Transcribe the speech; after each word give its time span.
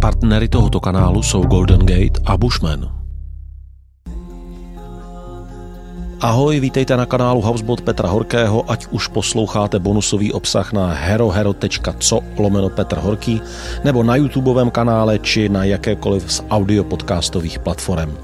Partnery 0.00 0.48
tohoto 0.48 0.80
kanálu 0.80 1.22
jsou 1.22 1.42
Golden 1.42 1.80
Gate 1.86 2.20
a 2.24 2.36
Bushman. 2.36 2.98
Ahoj, 6.20 6.60
vítejte 6.60 6.96
na 6.96 7.06
kanálu 7.06 7.40
Housebot 7.40 7.80
Petra 7.80 8.08
Horkého, 8.08 8.70
ať 8.70 8.86
už 8.90 9.08
posloucháte 9.08 9.78
bonusový 9.78 10.32
obsah 10.32 10.72
na 10.72 10.92
herohero.co 10.92 12.20
lomeno 12.38 12.68
Petr 12.68 12.98
Horký 12.98 13.40
nebo 13.84 14.02
na 14.02 14.16
YouTubeovém 14.16 14.70
kanále 14.70 15.18
či 15.18 15.48
na 15.48 15.64
jakékoliv 15.64 16.32
z 16.32 16.42
audio 16.50 16.84
podcastových 16.84 17.58
platform. 17.58 18.14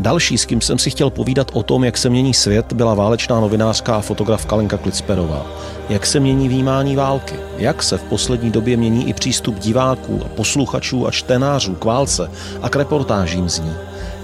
Další, 0.00 0.38
s 0.38 0.44
kým 0.44 0.60
jsem 0.60 0.78
si 0.78 0.90
chtěl 0.90 1.10
povídat 1.10 1.50
o 1.52 1.62
tom, 1.62 1.84
jak 1.84 1.98
se 1.98 2.10
mění 2.10 2.34
svět, 2.34 2.72
byla 2.72 2.94
válečná 2.94 3.40
novinářka 3.40 3.96
a 3.96 4.00
fotografka 4.00 4.56
Lenka 4.56 4.76
Klicperová. 4.76 5.46
Jak 5.88 6.06
se 6.06 6.20
mění 6.20 6.48
výmání 6.48 6.96
války, 6.96 7.34
jak 7.58 7.82
se 7.82 7.98
v 7.98 8.02
poslední 8.02 8.50
době 8.50 8.76
mění 8.76 9.08
i 9.08 9.12
přístup 9.12 9.58
diváků 9.58 10.22
posluchačů 10.36 11.06
a 11.06 11.10
čtenářů 11.10 11.74
k 11.74 11.84
válce 11.84 12.30
a 12.62 12.68
k 12.68 12.76
reportážím 12.76 13.48
z 13.48 13.58
ní. 13.58 13.72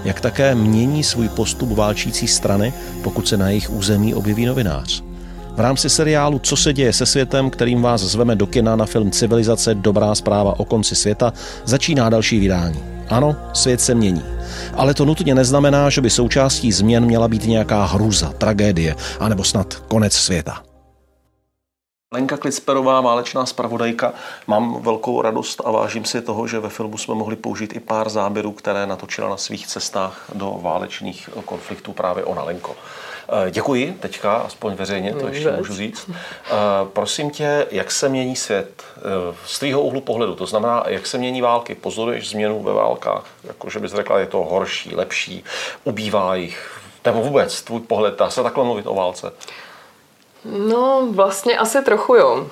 Jak 0.03 0.21
také 0.21 0.55
mění 0.55 1.03
svůj 1.03 1.29
postup 1.29 1.71
válčící 1.71 2.27
strany, 2.27 2.73
pokud 3.03 3.27
se 3.27 3.37
na 3.37 3.49
jejich 3.49 3.69
území 3.69 4.15
objeví 4.15 4.45
novinář. 4.45 5.06
V 5.57 5.59
rámci 5.59 5.89
seriálu 5.89 6.39
Co 6.39 6.57
se 6.57 6.73
děje 6.73 6.93
se 6.93 7.05
světem, 7.05 7.49
kterým 7.49 7.81
vás 7.81 8.01
zveme 8.01 8.35
do 8.35 8.47
kina 8.47 8.75
na 8.75 8.85
film 8.85 9.11
Civilizace 9.11 9.75
Dobrá 9.75 10.15
zpráva 10.15 10.59
o 10.59 10.65
konci 10.65 10.95
světa, 10.95 11.33
začíná 11.63 12.09
další 12.09 12.39
vydání. 12.39 12.83
Ano, 13.09 13.35
svět 13.53 13.81
se 13.81 13.95
mění. 13.95 14.23
Ale 14.73 14.93
to 14.93 15.05
nutně 15.05 15.35
neznamená, 15.35 15.89
že 15.89 16.01
by 16.01 16.09
součástí 16.09 16.71
změn 16.71 17.05
měla 17.05 17.27
být 17.27 17.45
nějaká 17.45 17.85
hruza, 17.85 18.33
tragédie, 18.37 18.95
anebo 19.19 19.43
snad 19.43 19.75
konec 19.75 20.13
světa. 20.13 20.63
Lenka 22.13 22.37
Klicperová, 22.37 23.01
válečná 23.01 23.45
zpravodajka. 23.45 24.13
Mám 24.47 24.81
velkou 24.81 25.21
radost 25.21 25.61
a 25.65 25.71
vážím 25.71 26.05
si 26.05 26.21
toho, 26.21 26.47
že 26.47 26.59
ve 26.59 26.69
filmu 26.69 26.97
jsme 26.97 27.15
mohli 27.15 27.35
použít 27.35 27.75
i 27.75 27.79
pár 27.79 28.09
záběrů, 28.09 28.51
které 28.51 28.87
natočila 28.87 29.29
na 29.29 29.37
svých 29.37 29.67
cestách 29.67 30.31
do 30.35 30.59
válečných 30.61 31.29
konfliktů 31.45 31.93
právě 31.93 32.23
ona, 32.23 32.43
Lenko. 32.43 32.75
Eh, 33.29 33.51
děkuji 33.51 33.97
teďka, 33.99 34.33
aspoň 34.33 34.73
veřejně, 34.73 35.13
to 35.13 35.27
ještě 35.27 35.51
můžu 35.51 35.73
říct. 35.73 36.09
Eh, 36.09 36.51
prosím 36.93 37.29
tě, 37.29 37.67
jak 37.71 37.91
se 37.91 38.09
mění 38.09 38.35
svět 38.35 38.83
eh, 38.97 39.01
z 39.45 39.59
tvýho 39.59 39.81
úhlu 39.81 40.01
pohledu? 40.01 40.35
To 40.35 40.45
znamená, 40.45 40.83
jak 40.87 41.07
se 41.07 41.17
mění 41.17 41.41
války? 41.41 41.75
Pozoruješ 41.75 42.29
změnu 42.29 42.63
ve 42.63 42.73
válkách? 42.73 43.25
Jakože 43.43 43.79
bys 43.79 43.91
řekla, 43.91 44.19
je 44.19 44.25
to 44.25 44.37
horší, 44.37 44.95
lepší, 44.95 45.43
ubývá 45.83 46.35
jich? 46.35 46.79
Nebo 47.05 47.21
vůbec 47.21 47.61
tvůj 47.61 47.79
pohled, 47.79 48.19
dá 48.19 48.29
se 48.29 48.43
takhle 48.43 48.63
mluvit 48.63 48.87
o 48.87 48.95
válce? 48.95 49.31
No, 50.45 51.07
vlastně 51.11 51.57
asi 51.57 51.81
trochu 51.81 52.15
jo. 52.15 52.47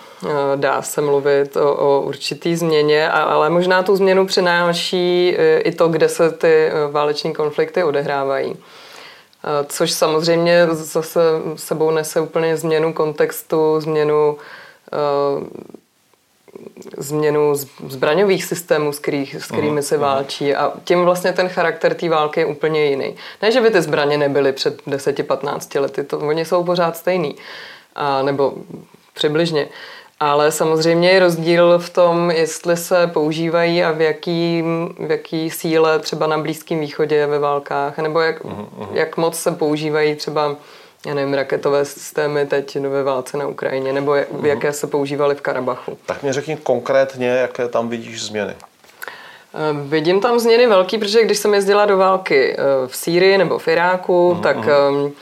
Dá 0.55 0.81
se 0.81 1.01
mluvit 1.01 1.57
o, 1.57 1.75
o 1.75 2.01
určitý 2.01 2.55
změně, 2.55 3.09
ale 3.09 3.49
možná 3.49 3.83
tu 3.83 3.95
změnu 3.95 4.27
přináší 4.27 5.35
i 5.59 5.71
to, 5.71 5.87
kde 5.87 6.09
se 6.09 6.31
ty 6.31 6.71
váleční 6.91 7.33
konflikty 7.33 7.83
odehrávají. 7.83 8.55
Což 9.67 9.91
samozřejmě 9.91 10.67
zase 10.71 11.19
sebou 11.55 11.91
nese 11.91 12.21
úplně 12.21 12.57
změnu 12.57 12.93
kontextu, 12.93 13.81
změnu 13.81 14.37
změnu 16.97 17.53
zbraňových 17.87 18.43
systémů, 18.43 18.93
s, 18.93 18.99
kterých, 18.99 19.35
s 19.35 19.45
kterými 19.45 19.83
se 19.83 19.97
válčí 19.97 20.55
a 20.55 20.73
tím 20.83 21.05
vlastně 21.05 21.33
ten 21.33 21.49
charakter 21.49 21.93
té 21.93 22.09
války 22.09 22.39
je 22.39 22.45
úplně 22.45 22.85
jiný. 22.85 23.15
Ne, 23.41 23.52
že 23.52 23.61
by 23.61 23.71
ty 23.71 23.81
zbraně 23.81 24.17
nebyly 24.17 24.53
před 24.53 24.81
10-15 24.87 25.81
lety, 25.81 26.03
to, 26.03 26.19
oni 26.19 26.45
jsou 26.45 26.63
pořád 26.63 26.97
stejný, 26.97 27.35
a, 27.95 28.21
nebo 28.21 28.53
přibližně. 29.13 29.67
Ale 30.19 30.52
samozřejmě 30.52 31.09
je 31.09 31.19
rozdíl 31.19 31.80
v 31.80 31.89
tom, 31.89 32.31
jestli 32.31 32.77
se 32.77 33.08
používají 33.08 33.83
a 33.83 33.91
v 33.91 34.02
jaký, 34.02 34.63
v 35.08 35.11
jaký 35.11 35.49
síle 35.49 35.99
třeba 35.99 36.27
na 36.27 36.38
Blízkém 36.38 36.80
východě 36.80 37.27
ve 37.27 37.39
válkách, 37.39 37.97
nebo 37.97 38.19
jak, 38.19 38.43
uh-huh. 38.43 38.88
jak 38.93 39.17
moc 39.17 39.39
se 39.39 39.52
používají 39.52 40.16
třeba 40.16 40.55
já 41.05 41.13
nevím, 41.13 41.33
raketové 41.33 41.86
systémy 41.86 42.45
teď 42.45 42.80
ve 42.80 43.03
válce 43.03 43.37
na 43.37 43.48
Ukrajině, 43.48 43.93
nebo 43.93 44.15
jak, 44.15 44.31
uh-huh. 44.31 44.45
jaké 44.45 44.73
se 44.73 44.87
používaly 44.87 45.36
v 45.36 45.42
Karabachu. 45.42 45.98
Tak 46.05 46.23
mě 46.23 46.33
řekni 46.33 46.58
konkrétně, 46.64 47.27
jaké 47.27 47.67
tam 47.67 47.89
vidíš 47.89 48.23
změny. 48.23 48.53
Eh, 48.53 49.87
vidím 49.87 50.21
tam 50.21 50.39
změny 50.39 50.67
velký, 50.67 50.97
protože 50.97 51.23
když 51.23 51.37
jsem 51.37 51.53
jezdila 51.53 51.86
do 51.86 51.97
války 51.97 52.55
eh, 52.58 52.87
v 52.87 52.95
Sýrii 52.95 53.37
nebo 53.37 53.59
v 53.59 53.67
Iráku, 53.67 54.32
uh-huh. 54.32 54.42
tak 54.42 54.58
um, 54.58 55.14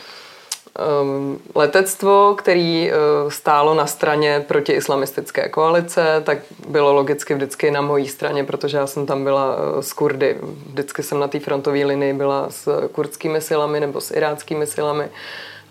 letectvo, 1.56 2.36
který 2.38 2.92
uh, 2.92 3.30
stálo 3.30 3.74
na 3.74 3.86
straně 3.86 4.46
proti 4.48 4.72
islamistické 4.72 5.50
koalice, 5.50 6.22
tak 6.26 6.38
bylo 6.68 6.94
logicky 6.94 7.34
vždycky 7.34 7.72
na 7.72 7.82
mojí 7.82 8.08
straně, 8.08 8.44
protože 8.44 8.78
já 8.78 8.88
jsem 8.88 9.06
tam 9.06 9.24
byla 9.24 9.56
s 9.80 9.94
Kurdy. 9.94 10.38
Vždycky 10.42 11.04
jsem 11.04 11.20
na 11.20 11.28
té 11.28 11.40
frontové 11.40 11.86
linii 11.86 12.14
byla 12.14 12.50
s 12.50 12.88
kurdskými 12.88 13.42
silami 13.42 13.80
nebo 13.80 14.02
s 14.02 14.12
iráckými 14.12 14.68
silami 14.68 15.10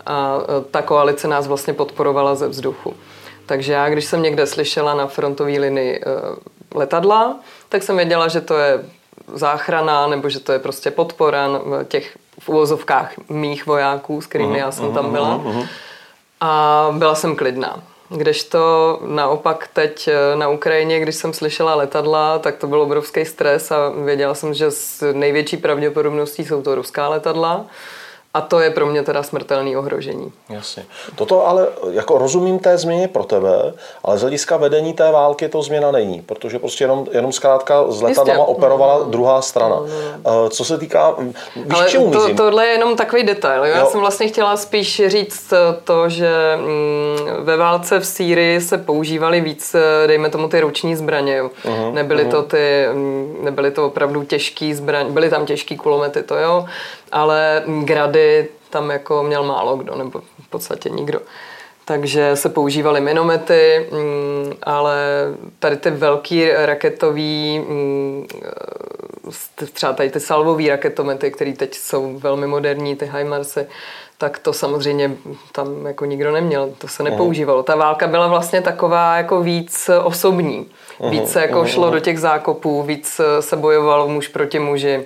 a 0.05 0.35
uh, 0.35 0.43
ta 0.71 0.81
koalice 0.81 1.27
nás 1.27 1.47
vlastně 1.47 1.73
podporovala 1.73 2.35
ze 2.35 2.47
vzduchu. 2.47 2.93
Takže 3.45 3.73
já, 3.73 3.89
když 3.89 4.05
jsem 4.05 4.21
někde 4.21 4.47
slyšela 4.47 4.93
na 4.93 5.07
frontové 5.07 5.51
linii 5.51 6.01
letadla, 6.75 7.39
tak 7.69 7.83
jsem 7.83 7.95
věděla, 7.95 8.27
že 8.27 8.41
to 8.41 8.57
je 8.57 8.85
záchrana 9.33 10.07
nebo 10.07 10.29
že 10.29 10.39
to 10.39 10.51
je 10.51 10.59
prostě 10.59 10.91
podpora 10.91 11.49
těch 11.87 12.17
v 12.43 12.49
uvozovkách 12.49 13.11
mých 13.29 13.65
vojáků, 13.65 14.21
s 14.21 14.27
kterými 14.27 14.59
já 14.59 14.71
jsem 14.71 14.93
tam 14.93 15.11
byla. 15.11 15.41
A 16.41 16.89
byla 16.97 17.15
jsem 17.15 17.35
klidná. 17.35 17.83
Kdežto 18.09 18.99
naopak 19.05 19.69
teď 19.73 20.07
eh, 20.07 20.35
na 20.35 20.49
Ukrajině, 20.49 20.99
když 20.99 21.15
jsem 21.15 21.33
slyšela 21.33 21.75
letadla, 21.75 22.39
tak 22.39 22.55
to 22.57 22.67
byl 22.67 22.81
obrovský 22.81 23.25
stres 23.25 23.71
a 23.71 23.89
věděla 23.89 24.33
jsem, 24.33 24.53
že 24.53 24.71
s 24.71 25.13
největší 25.13 25.57
pravděpodobností 25.57 26.45
jsou 26.45 26.61
to 26.61 26.75
ruská 26.75 27.09
letadla. 27.09 27.65
A 28.35 28.41
to 28.41 28.59
je 28.59 28.69
pro 28.69 28.85
mě 28.85 29.03
teda 29.03 29.23
smrtelný 29.23 29.77
ohrožení. 29.77 30.31
Jasně. 30.49 30.85
Toto 31.15 31.47
ale, 31.47 31.67
jako 31.91 32.17
rozumím 32.17 32.59
té 32.59 32.77
změně 32.77 33.07
pro 33.07 33.23
tebe, 33.23 33.73
ale 34.03 34.17
z 34.17 34.21
hlediska 34.21 34.57
vedení 34.57 34.93
té 34.93 35.11
války 35.11 35.49
to 35.49 35.61
změna 35.61 35.91
není, 35.91 36.21
protože 36.21 36.59
prostě 36.59 36.83
jenom, 36.83 37.07
jenom 37.11 37.31
zkrátka 37.31 37.91
z 37.91 38.01
letadlama 38.01 38.43
operovala 38.43 38.97
no, 38.97 39.03
druhá 39.03 39.41
strana. 39.41 39.75
No, 39.75 39.87
no. 40.25 40.49
Co 40.49 40.65
se 40.65 40.77
týká, 40.77 41.15
víš, 41.55 41.65
ale 41.73 41.89
čemu 41.89 42.11
to, 42.11 42.35
tohle 42.35 42.65
je 42.65 42.71
jenom 42.71 42.95
takový 42.95 43.23
detail. 43.23 43.65
Jo? 43.65 43.75
Já 43.75 43.85
jsem 43.85 43.99
vlastně 43.99 44.27
chtěla 44.27 44.57
spíš 44.57 45.01
říct 45.07 45.53
to, 45.83 46.09
že 46.09 46.57
mm, 46.57 47.43
ve 47.43 47.57
válce 47.57 47.99
v 47.99 48.05
Sýrii 48.05 48.61
se 48.61 48.77
používaly 48.77 49.41
víc, 49.41 49.75
dejme 50.07 50.29
tomu, 50.29 50.49
ty 50.49 50.59
ruční 50.59 50.95
zbraně. 50.95 51.37
Jo? 51.37 51.49
Uh-huh, 51.65 51.93
nebyly, 51.93 52.25
uh-huh. 52.25 52.31
to 52.31 52.43
ty, 52.43 52.85
mm, 52.93 53.37
nebyly 53.41 53.71
to 53.71 53.85
opravdu 53.85 54.23
těžké 54.23 54.75
zbraně, 54.75 55.09
byly 55.09 55.29
tam 55.29 55.45
těžké 55.45 55.77
kulomety, 55.77 56.23
to 56.23 56.35
jo, 56.35 56.65
ale 57.11 57.63
grady 57.83 58.22
tam 58.69 58.89
jako 58.89 59.23
měl 59.23 59.43
málo 59.43 59.77
kdo, 59.77 59.95
nebo 59.95 60.21
v 60.43 60.49
podstatě 60.49 60.89
nikdo. 60.89 61.19
Takže 61.85 62.35
se 62.35 62.49
používaly 62.49 63.01
minomety, 63.01 63.87
mm, 63.91 64.53
ale 64.63 64.97
tady 65.59 65.77
ty 65.77 65.89
velký 65.89 66.51
raketový, 66.51 67.59
mm, 67.59 68.27
třeba 69.73 69.93
tady 69.93 70.09
ty 70.09 70.19
salvové 70.19 70.69
raketomety, 70.69 71.31
které 71.31 71.53
teď 71.53 71.75
jsou 71.75 72.19
velmi 72.19 72.47
moderní, 72.47 72.95
ty 72.95 73.05
HIMARSy, 73.05 73.67
tak 74.17 74.39
to 74.39 74.53
samozřejmě 74.53 75.11
tam 75.51 75.85
jako 75.85 76.05
nikdo 76.05 76.31
neměl, 76.31 76.69
to 76.77 76.87
se 76.87 77.03
nepoužívalo. 77.03 77.63
Ta 77.63 77.75
válka 77.75 78.07
byla 78.07 78.27
vlastně 78.27 78.61
taková 78.61 79.17
jako 79.17 79.41
víc 79.41 79.89
osobní. 80.03 80.65
Víc 81.09 81.29
se 81.29 81.41
jako 81.41 81.65
šlo 81.65 81.89
do 81.89 81.99
těch 81.99 82.19
zákopů, 82.19 82.83
víc 82.83 83.21
se 83.39 83.55
bojovalo 83.55 84.07
muž 84.07 84.27
proti 84.27 84.59
muži 84.59 85.05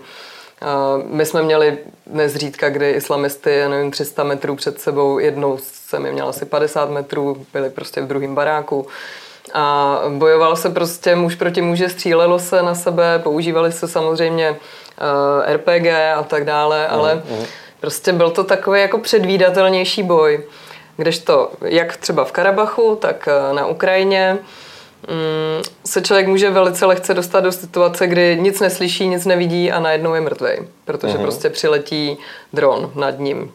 my 1.05 1.25
jsme 1.25 1.41
měli 1.41 1.77
nezřídka, 2.05 2.69
kdy 2.69 2.89
islamisty, 2.89 3.55
já 3.55 3.69
nevím, 3.69 3.91
300 3.91 4.23
metrů 4.23 4.55
před 4.55 4.81
sebou, 4.81 5.19
jednou 5.19 5.57
jsem 5.61 6.05
je 6.05 6.11
měla 6.11 6.29
asi 6.29 6.45
50 6.45 6.89
metrů, 6.89 7.45
byli 7.53 7.69
prostě 7.69 8.01
v 8.01 8.07
druhém 8.07 8.35
baráku. 8.35 8.87
A 9.53 9.99
bojovalo 10.09 10.55
se 10.55 10.69
prostě 10.69 11.15
muž 11.15 11.35
proti 11.35 11.61
muži, 11.61 11.89
střílelo 11.89 12.39
se 12.39 12.63
na 12.63 12.75
sebe, 12.75 13.19
používali 13.19 13.71
se 13.71 13.87
samozřejmě 13.87 14.51
uh, 14.51 15.53
RPG 15.53 15.87
a 16.17 16.23
tak 16.23 16.45
dále, 16.45 16.87
ale 16.87 17.15
mm, 17.15 17.37
mm. 17.37 17.45
prostě 17.79 18.13
byl 18.13 18.29
to 18.29 18.43
takový 18.43 18.81
jako 18.81 18.97
předvídatelnější 18.97 20.03
boj. 20.03 20.43
Kdežto 20.97 21.51
jak 21.61 21.97
třeba 21.97 22.25
v 22.25 22.31
Karabachu, 22.31 22.97
tak 23.01 23.29
uh, 23.49 23.55
na 23.55 23.65
Ukrajině 23.65 24.37
se 25.85 26.01
člověk 26.01 26.27
může 26.27 26.49
velice 26.49 26.85
lehce 26.85 27.13
dostat 27.13 27.39
do 27.39 27.51
situace, 27.51 28.07
kdy 28.07 28.37
nic 28.41 28.59
neslyší, 28.59 29.07
nic 29.07 29.25
nevidí 29.25 29.71
a 29.71 29.79
najednou 29.79 30.13
je 30.13 30.21
mrtvý, 30.21 30.49
protože 30.85 31.13
uh-huh. 31.13 31.21
prostě 31.21 31.49
přiletí 31.49 32.17
dron 32.53 32.91
nad 32.95 33.19
ním 33.19 33.51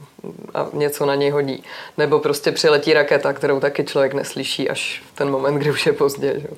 a 0.54 0.66
něco 0.72 1.06
na 1.06 1.14
něj 1.14 1.30
hodí. 1.30 1.64
Nebo 1.98 2.18
prostě 2.18 2.52
přiletí 2.52 2.92
raketa, 2.92 3.32
kterou 3.32 3.60
taky 3.60 3.84
člověk 3.84 4.14
neslyší 4.14 4.70
až 4.70 5.02
v 5.12 5.16
ten 5.16 5.30
moment, 5.30 5.54
kdy 5.54 5.70
už 5.70 5.86
je 5.86 5.92
pozdě. 5.92 6.40
Že? 6.40 6.48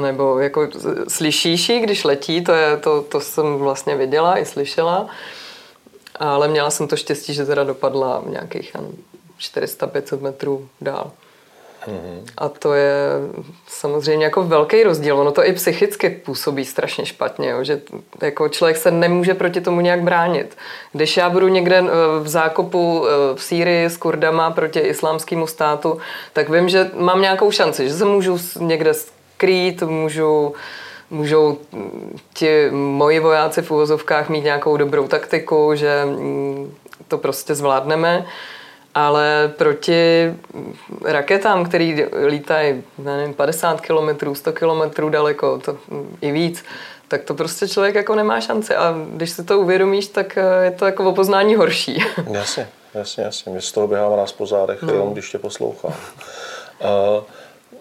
Nebo 0.00 0.38
jako 0.38 0.68
slyšíš 1.08 1.68
ji, 1.68 1.80
když 1.80 2.04
letí, 2.04 2.44
to, 2.44 2.52
je, 2.52 2.76
to, 2.76 3.02
to 3.02 3.20
jsem 3.20 3.56
vlastně 3.58 3.96
viděla 3.96 4.38
i 4.38 4.44
slyšela, 4.44 5.06
ale 6.14 6.48
měla 6.48 6.70
jsem 6.70 6.88
to 6.88 6.96
štěstí, 6.96 7.34
že 7.34 7.46
teda 7.46 7.64
dopadla 7.64 8.22
nějakých 8.26 8.76
400-500 9.40 10.20
metrů 10.20 10.68
dál. 10.80 11.10
Mm-hmm. 11.88 12.20
A 12.38 12.48
to 12.48 12.74
je 12.74 12.92
samozřejmě 13.66 14.24
jako 14.24 14.42
velký 14.42 14.82
rozdíl. 14.82 15.18
Ono 15.18 15.32
to 15.32 15.46
i 15.46 15.52
psychicky 15.52 16.10
působí 16.10 16.64
strašně 16.64 17.06
špatně, 17.06 17.50
jo? 17.50 17.64
že 17.64 17.80
jako 18.22 18.48
člověk 18.48 18.76
se 18.76 18.90
nemůže 18.90 19.34
proti 19.34 19.60
tomu 19.60 19.80
nějak 19.80 20.02
bránit. 20.02 20.56
Když 20.92 21.16
já 21.16 21.30
budu 21.30 21.48
někde 21.48 21.78
eh, 21.78 21.84
v 22.20 22.28
zákopu 22.28 23.06
eh, 23.06 23.34
v 23.34 23.42
Sýrii 23.42 23.84
s 23.84 23.96
Kurdama 23.96 24.50
proti 24.50 24.80
islámskému 24.80 25.46
státu, 25.46 25.98
tak 26.32 26.48
vím, 26.48 26.68
že 26.68 26.90
mám 26.96 27.20
nějakou 27.20 27.50
šanci, 27.50 27.88
že 27.88 27.94
se 27.94 28.04
můžu 28.04 28.38
někde 28.60 28.94
skrýt, 28.94 29.82
můžu 29.82 30.54
můžou 31.10 31.58
ti 32.34 32.70
moji 32.70 33.20
vojáci 33.20 33.62
v 33.62 33.70
úvozovkách 33.70 34.28
mít 34.28 34.44
nějakou 34.44 34.76
dobrou 34.76 35.08
taktiku, 35.08 35.70
že 35.74 36.04
mm, 36.04 36.74
to 37.08 37.18
prostě 37.18 37.54
zvládneme 37.54 38.26
ale 38.94 39.52
proti 39.56 40.34
raketám, 41.04 41.64
které 41.64 41.96
lítají, 42.26 42.82
nevím, 42.98 43.34
50 43.34 43.80
km, 43.80 44.34
100 44.34 44.52
km 44.52 45.10
daleko, 45.10 45.58
to 45.58 45.76
i 46.20 46.32
víc, 46.32 46.64
tak 47.08 47.22
to 47.22 47.34
prostě 47.34 47.68
člověk 47.68 47.94
jako 47.94 48.14
nemá 48.14 48.40
šanci 48.40 48.74
a 48.74 48.94
když 49.08 49.30
si 49.30 49.44
to 49.44 49.60
uvědomíš, 49.60 50.06
tak 50.06 50.38
eh, 50.38 50.64
je 50.64 50.70
to 50.70 50.86
jako 50.86 51.04
o 51.04 51.12
poznání 51.12 51.54
horší. 51.54 52.04
Jasně, 52.30 52.68
jasně, 52.94 53.24
jasně. 53.24 53.52
Mě 53.52 53.60
z 53.60 53.72
toho 53.72 53.88
běhá 53.88 54.16
nás 54.16 54.32
po 54.32 54.46
zádech, 54.46 54.82
no. 54.82 54.92
jenom 54.92 55.12
když 55.12 55.30
tě 55.30 55.38
poslouchám. 55.38 55.94
Uh, 56.80 57.24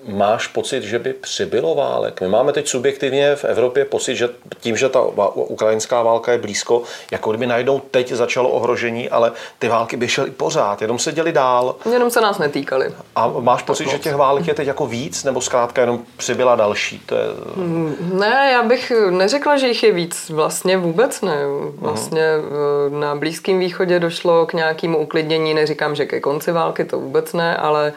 máš 0.08 0.48
pocit, 0.48 0.84
že 0.84 1.00
by 1.00 1.14
přibylo 1.14 1.76
válek? 1.76 2.22
My 2.22 2.28
máme 2.28 2.54
teď 2.54 2.68
subjektivně 2.68 3.36
v 3.36 3.46
Evropě 3.46 3.86
pocit, 3.86 4.16
že 4.16 4.30
tím, 4.60 4.78
že 4.78 4.90
ta 4.90 5.02
ukrajinská 5.34 6.02
válka 6.04 6.32
je 6.32 6.38
blízko, 6.38 6.82
jako 7.12 7.30
kdyby 7.30 7.48
najednou 7.48 7.82
teď 7.92 8.12
začalo 8.12 8.50
ohrožení, 8.50 9.10
ale 9.10 9.32
ty 9.60 9.68
války 9.68 9.98
by 9.98 10.08
šly 10.08 10.32
pořád, 10.32 10.82
jenom 10.82 11.00
se 11.00 11.12
děli 11.12 11.32
dál. 11.32 11.76
Jenom 11.94 12.12
se 12.12 12.22
nás 12.22 12.38
netýkali. 12.38 12.94
A 13.16 13.28
máš 13.28 13.64
pocit, 13.64 13.90
že 13.90 14.00
těch 14.00 14.16
válek 14.16 14.48
je 14.48 14.54
teď 14.54 14.68
jako 14.68 14.88
víc, 14.88 15.24
nebo 15.24 15.42
zkrátka 15.42 15.82
jenom 15.82 16.00
přibyla 16.18 16.56
další? 16.56 17.00
To 17.06 17.16
je... 17.16 17.24
Mm, 17.56 17.96
ne, 18.20 18.50
já 18.54 18.64
bych 18.64 18.92
neřekla, 19.10 19.58
že 19.58 19.68
jich 19.68 19.84
je 19.84 19.92
víc. 19.92 20.30
Vlastně 20.30 20.78
vůbec 20.78 21.22
ne. 21.22 21.38
Vlastně 21.78 22.22
uh-huh. 22.22 23.00
na 23.00 23.16
Blízkém 23.16 23.60
východě 23.60 24.00
došlo 24.00 24.46
k 24.46 24.54
nějakému 24.54 24.98
uklidnění, 24.98 25.54
neříkám, 25.54 25.96
že 25.96 26.06
ke 26.06 26.20
konci 26.20 26.52
války, 26.52 26.86
to 26.86 27.00
vůbec 27.00 27.34
ne, 27.34 27.58
ale 27.58 27.94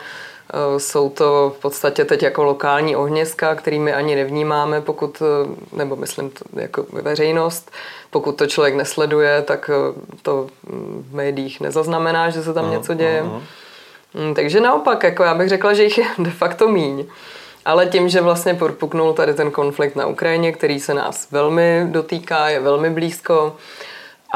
jsou 0.79 1.09
to 1.11 1.53
v 1.59 1.61
podstatě 1.61 2.05
teď 2.05 2.23
jako 2.23 2.45
lokální 2.45 2.97
ohniska, 2.97 3.55
kterými 3.55 3.93
ani 3.93 4.15
nevnímáme, 4.15 4.81
pokud, 4.81 5.23
eh, 5.23 5.77
nebo 5.77 5.97
myslím 5.97 6.31
to 6.31 6.45
jako 6.61 6.87
veřejnost, 6.93 7.71
pokud 8.11 8.37
to 8.37 8.47
člověk 8.47 8.75
nesleduje, 8.75 9.43
tak 9.43 9.71
eh, 9.73 10.01
to 10.23 10.47
v 11.11 11.15
médiích 11.15 11.61
nezaznamená, 11.61 12.31
že 12.31 12.43
se 12.43 12.55
tam 12.55 12.71
něco 12.71 12.95
děje. 12.95 13.23
Uh-huh. 13.23 14.35
Takže 14.35 14.61
naopak, 14.61 15.03
jako 15.03 15.23
já 15.23 15.35
bych 15.35 15.49
řekla, 15.49 15.75
že 15.75 15.85
jich 15.85 15.99
je 15.99 16.05
de 16.19 16.31
facto 16.31 16.69
míň. 16.69 17.07
Ale 17.65 17.87
tím, 17.87 18.09
že 18.09 18.21
vlastně 18.21 18.55
propuknul 18.55 19.13
tady 19.13 19.35
ten 19.35 19.51
konflikt 19.51 19.97
na 19.97 20.07
Ukrajině, 20.07 20.53
který 20.53 20.81
se 20.81 20.95
nás 20.95 21.31
velmi 21.31 21.87
dotýká, 21.91 22.49
je 22.49 22.61
velmi 22.61 22.91
blízko, 22.91 23.57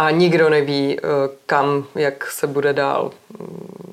a 0.01 0.11
nikdo 0.11 0.49
neví, 0.49 0.99
eh, 0.99 1.03
kam, 1.47 1.85
jak 1.95 2.31
se 2.31 2.47
bude 2.47 2.73
dál, 2.73 3.11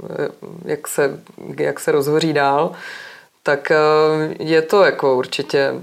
eh, 0.09 0.27
jak 0.65 0.87
se, 0.87 1.19
jak 1.57 1.79
se 1.79 1.91
rozhoří 1.91 2.33
dál, 2.33 2.71
tak 3.43 3.71
eh, 3.71 3.77
je 4.39 4.61
to 4.61 4.83
jako 4.83 5.15
určitě 5.15 5.73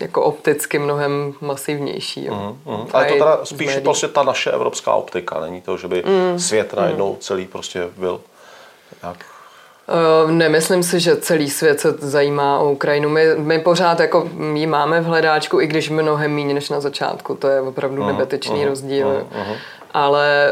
jako 0.00 0.22
opticky 0.22 0.78
mnohem 0.78 1.34
masivnější. 1.40 2.24
Jo. 2.24 2.34
Mm, 2.34 2.74
mm. 2.74 2.86
Ale 2.92 3.04
to 3.04 3.12
teda 3.12 3.44
spíš 3.44 3.76
prostě 3.76 4.08
ta 4.08 4.22
naše 4.22 4.50
evropská 4.50 4.94
optika, 4.94 5.40
není 5.40 5.60
to, 5.60 5.76
že 5.76 5.88
by 5.88 6.02
mm, 6.06 6.38
svět 6.38 6.74
najednou 6.74 7.12
mm. 7.12 7.18
celý 7.18 7.46
prostě 7.46 7.88
byl 7.96 8.20
jak 9.02 9.16
Uh, 9.16 9.35
nemyslím 10.30 10.82
si, 10.82 11.00
že 11.00 11.16
celý 11.16 11.50
svět 11.50 11.80
se 11.80 11.92
zajímá 11.98 12.58
o 12.58 12.70
Ukrajinu. 12.70 13.08
My, 13.08 13.26
my 13.36 13.58
pořád 13.58 14.00
jako 14.00 14.30
ji 14.54 14.66
máme 14.66 15.00
v 15.00 15.04
hledáčku, 15.04 15.60
i 15.60 15.66
když 15.66 15.90
mnohem 15.90 16.34
méně 16.34 16.54
než 16.54 16.70
na 16.70 16.80
začátku. 16.80 17.34
To 17.34 17.48
je 17.48 17.60
opravdu 17.60 18.02
uh, 18.02 18.08
nebetečný 18.08 18.60
uh, 18.60 18.66
rozdíl. 18.66 19.06
Uh, 19.06 19.40
uh. 19.40 19.56
Ale 19.94 20.48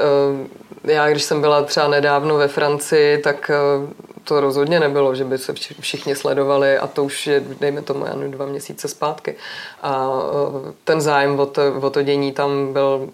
uh, 0.83 0.91
já, 0.91 1.11
když 1.11 1.23
jsem 1.23 1.41
byla 1.41 1.63
třeba 1.63 1.89
nedávno 1.89 2.37
ve 2.37 2.49
Francii, 2.49 3.19
tak 3.19 3.51
uh, 3.81 3.89
to 4.25 4.41
rozhodně 4.41 4.81
nebylo, 4.81 5.15
že 5.15 5.25
by 5.25 5.39
se 5.39 5.53
všichni 5.81 6.15
sledovali 6.15 6.79
a 6.79 6.87
to 6.87 7.05
už 7.05 7.27
je, 7.27 7.43
dejme 7.61 7.83
tomu, 7.83 8.07
jen 8.07 8.31
dva 8.31 8.47
měsíce 8.47 8.89
zpátky. 8.89 9.37
A 9.83 10.09
ten 10.85 11.01
zájem 11.01 11.41
o 11.41 11.47
to, 11.47 11.63
o 11.81 11.91
to 11.91 12.03
dění 12.03 12.33
tam 12.33 12.73
byl 12.73 13.09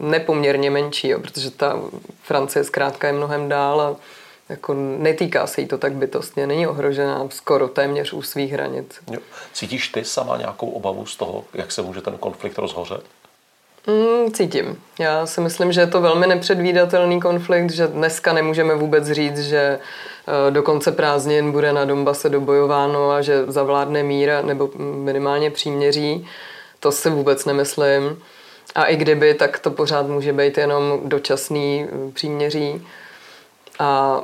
nepoměrně 0.00 0.70
menší, 0.70 1.08
jo, 1.08 1.20
protože 1.20 1.50
ta 1.50 1.80
Francie 2.22 2.64
zkrátka 2.64 3.06
je 3.06 3.12
mnohem 3.12 3.48
dál 3.48 3.80
a 3.80 3.96
jako 4.48 4.74
netýká 4.98 5.46
se 5.46 5.60
jí 5.60 5.66
to 5.66 5.78
tak 5.78 5.92
bytostně, 5.92 6.46
není 6.46 6.66
ohrožená 6.66 7.28
skoro 7.30 7.68
téměř 7.68 8.12
u 8.12 8.22
svých 8.22 8.52
hranic. 8.52 9.00
Jo. 9.10 9.20
Cítíš 9.52 9.88
ty 9.88 10.04
sama 10.04 10.36
nějakou 10.36 10.70
obavu 10.70 11.06
z 11.06 11.16
toho, 11.16 11.44
jak 11.54 11.72
se 11.72 11.82
může 11.82 12.00
ten 12.00 12.18
konflikt 12.18 12.58
rozhořet? 12.58 13.04
Mm, 13.86 14.32
cítím. 14.32 14.82
Já 14.98 15.26
si 15.26 15.40
myslím, 15.40 15.72
že 15.72 15.80
je 15.80 15.86
to 15.86 16.00
velmi 16.00 16.26
nepředvídatelný 16.26 17.20
konflikt, 17.20 17.70
že 17.70 17.86
dneska 17.86 18.32
nemůžeme 18.32 18.74
vůbec 18.74 19.10
říct, 19.10 19.40
že 19.40 19.78
eh, 20.48 20.50
do 20.50 20.62
konce 20.62 20.92
prázdnin 20.92 21.52
bude 21.52 21.72
na 21.72 21.84
Donbase 21.84 22.28
dobojováno 22.28 23.10
a 23.10 23.22
že 23.22 23.44
zavládne 23.46 24.02
mír 24.02 24.30
nebo 24.44 24.70
minimálně 24.78 25.50
příměří. 25.50 26.28
To 26.80 26.92
si 26.92 27.10
vůbec 27.10 27.44
nemyslím. 27.44 28.22
A 28.74 28.84
i 28.84 28.96
kdyby, 28.96 29.34
tak 29.34 29.58
to 29.58 29.70
pořád 29.70 30.06
může 30.06 30.32
být 30.32 30.58
jenom 30.58 31.00
dočasný 31.04 31.86
eh, 31.88 32.12
příměří. 32.12 32.86
A 33.78 34.20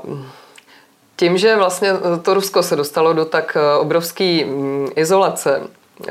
tím, 1.17 1.39
že 1.39 1.57
vlastně 1.57 1.91
to 2.23 2.35
Rusko 2.35 2.63
se 2.63 2.77
dostalo 2.77 3.13
do 3.13 3.25
tak 3.25 3.57
eh, 3.57 3.77
obrovské 3.79 4.45
mm, 4.45 4.89
izolace 4.97 5.63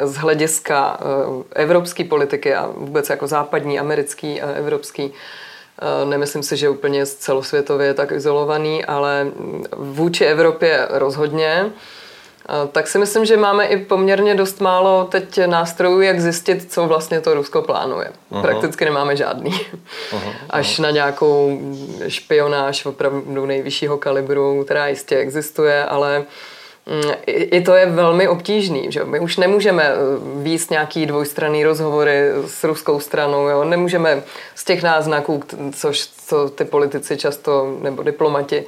z 0.04 0.16
hlediska 0.16 1.00
eh, 1.00 1.62
evropské 1.64 2.04
politiky 2.04 2.56
a 2.56 2.70
vůbec 2.76 3.10
jako 3.10 3.28
západní, 3.28 3.80
americký 3.80 4.42
a 4.42 4.52
evropský, 4.52 5.12
eh, 5.12 6.06
nemyslím 6.06 6.44
si, 6.44 6.58
že 6.58 6.70
úplně 6.70 7.06
celosvětově 7.06 7.94
tak 7.94 8.12
izolovaný, 8.12 8.86
ale 8.86 9.24
mm, 9.24 9.64
vůči 9.78 10.26
Evropě 10.26 10.88
rozhodně, 10.90 11.72
tak 12.72 12.88
si 12.88 12.98
myslím, 12.98 13.26
že 13.26 13.38
máme 13.38 13.66
i 13.66 13.78
poměrně 13.78 14.36
dost 14.36 14.62
málo 14.62 15.08
teď 15.12 15.40
nástrojů, 15.46 16.02
jak 16.02 16.22
zjistit, 16.22 16.72
co 16.72 16.88
vlastně 16.88 17.22
to 17.22 17.34
Rusko 17.34 17.62
plánuje. 17.62 18.12
Uh-huh. 18.32 18.42
Prakticky 18.42 18.86
nemáme 18.86 19.16
žádný. 19.16 19.52
Uh-huh. 19.52 20.34
Až 20.50 20.80
na 20.80 20.92
nějakou 20.92 21.60
špionáž 22.08 22.86
opravdu 22.86 23.46
nejvyššího 23.46 23.98
kalibru, 23.98 24.64
která 24.64 24.88
jistě 24.88 25.18
existuje, 25.18 25.86
ale 25.86 26.26
Mm, 26.86 27.12
i 27.26 27.62
to 27.62 27.74
je 27.74 27.86
velmi 27.86 28.28
obtížný. 28.28 28.92
Že? 28.92 29.04
My 29.04 29.20
už 29.20 29.38
nemůžeme 29.38 29.84
eh, 29.84 29.96
víc 30.44 30.70
nějaký 30.70 31.06
dvojstranný 31.06 31.64
rozhovory 31.64 32.30
s 32.48 32.64
ruskou 32.64 33.00
stranou, 33.00 33.48
jo? 33.48 33.64
nemůžeme 33.64 34.24
z 34.56 34.64
těch 34.64 34.84
náznaků, 34.84 35.44
což 35.74 36.10
co 36.32 36.50
ty 36.50 36.66
politici 36.66 37.18
často, 37.18 37.76
nebo 37.82 38.04
diplomati 38.04 38.66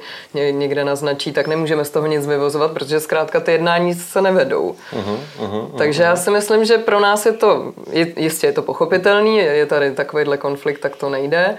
někde 0.50 0.84
naznačí, 0.84 1.32
tak 1.32 1.46
nemůžeme 1.46 1.84
z 1.84 1.90
toho 1.90 2.06
nic 2.06 2.26
vyvozovat, 2.26 2.72
protože 2.72 3.00
zkrátka 3.00 3.40
ty 3.40 3.52
jednání 3.52 3.94
se 3.94 4.22
nevedou. 4.22 4.76
Uh-huh, 4.92 5.18
uh-huh, 5.40 5.70
Takže 5.78 6.02
já 6.02 6.16
si 6.16 6.30
myslím, 6.30 6.64
že 6.64 6.78
pro 6.78 7.00
nás 7.00 7.26
je 7.26 7.32
to, 7.32 7.72
jistě 8.16 8.46
je 8.46 8.52
to 8.52 8.62
pochopitelný, 8.62 9.36
je 9.36 9.66
tady 9.66 9.92
takovýhle 9.92 10.36
konflikt, 10.36 10.78
tak 10.78 10.96
to 10.96 11.10
nejde. 11.10 11.56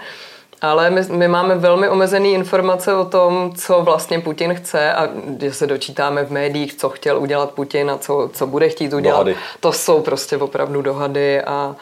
Ale 0.62 0.90
my, 0.90 1.02
my 1.10 1.28
máme 1.28 1.56
velmi 1.56 1.90
omezené 1.90 2.28
informace 2.28 2.94
o 2.94 3.06
tom, 3.06 3.52
co 3.58 3.82
vlastně 3.82 4.20
Putin 4.20 4.54
chce 4.56 4.94
a 4.94 5.10
že 5.42 5.54
se 5.54 5.68
dočítáme 5.68 6.26
v 6.26 6.32
médiích, 6.32 6.74
co 6.74 6.90
chtěl 6.90 7.18
udělat 7.20 7.52
Putin 7.52 7.92
a 7.92 7.98
co, 7.98 8.30
co 8.34 8.48
bude 8.48 8.70
chtít 8.70 8.94
udělat. 8.94 9.18
Dohady. 9.18 9.36
To 9.60 9.72
jsou 9.72 10.02
prostě 10.02 10.38
opravdu 10.38 10.82
dohady 10.82 11.42
a 11.42 11.76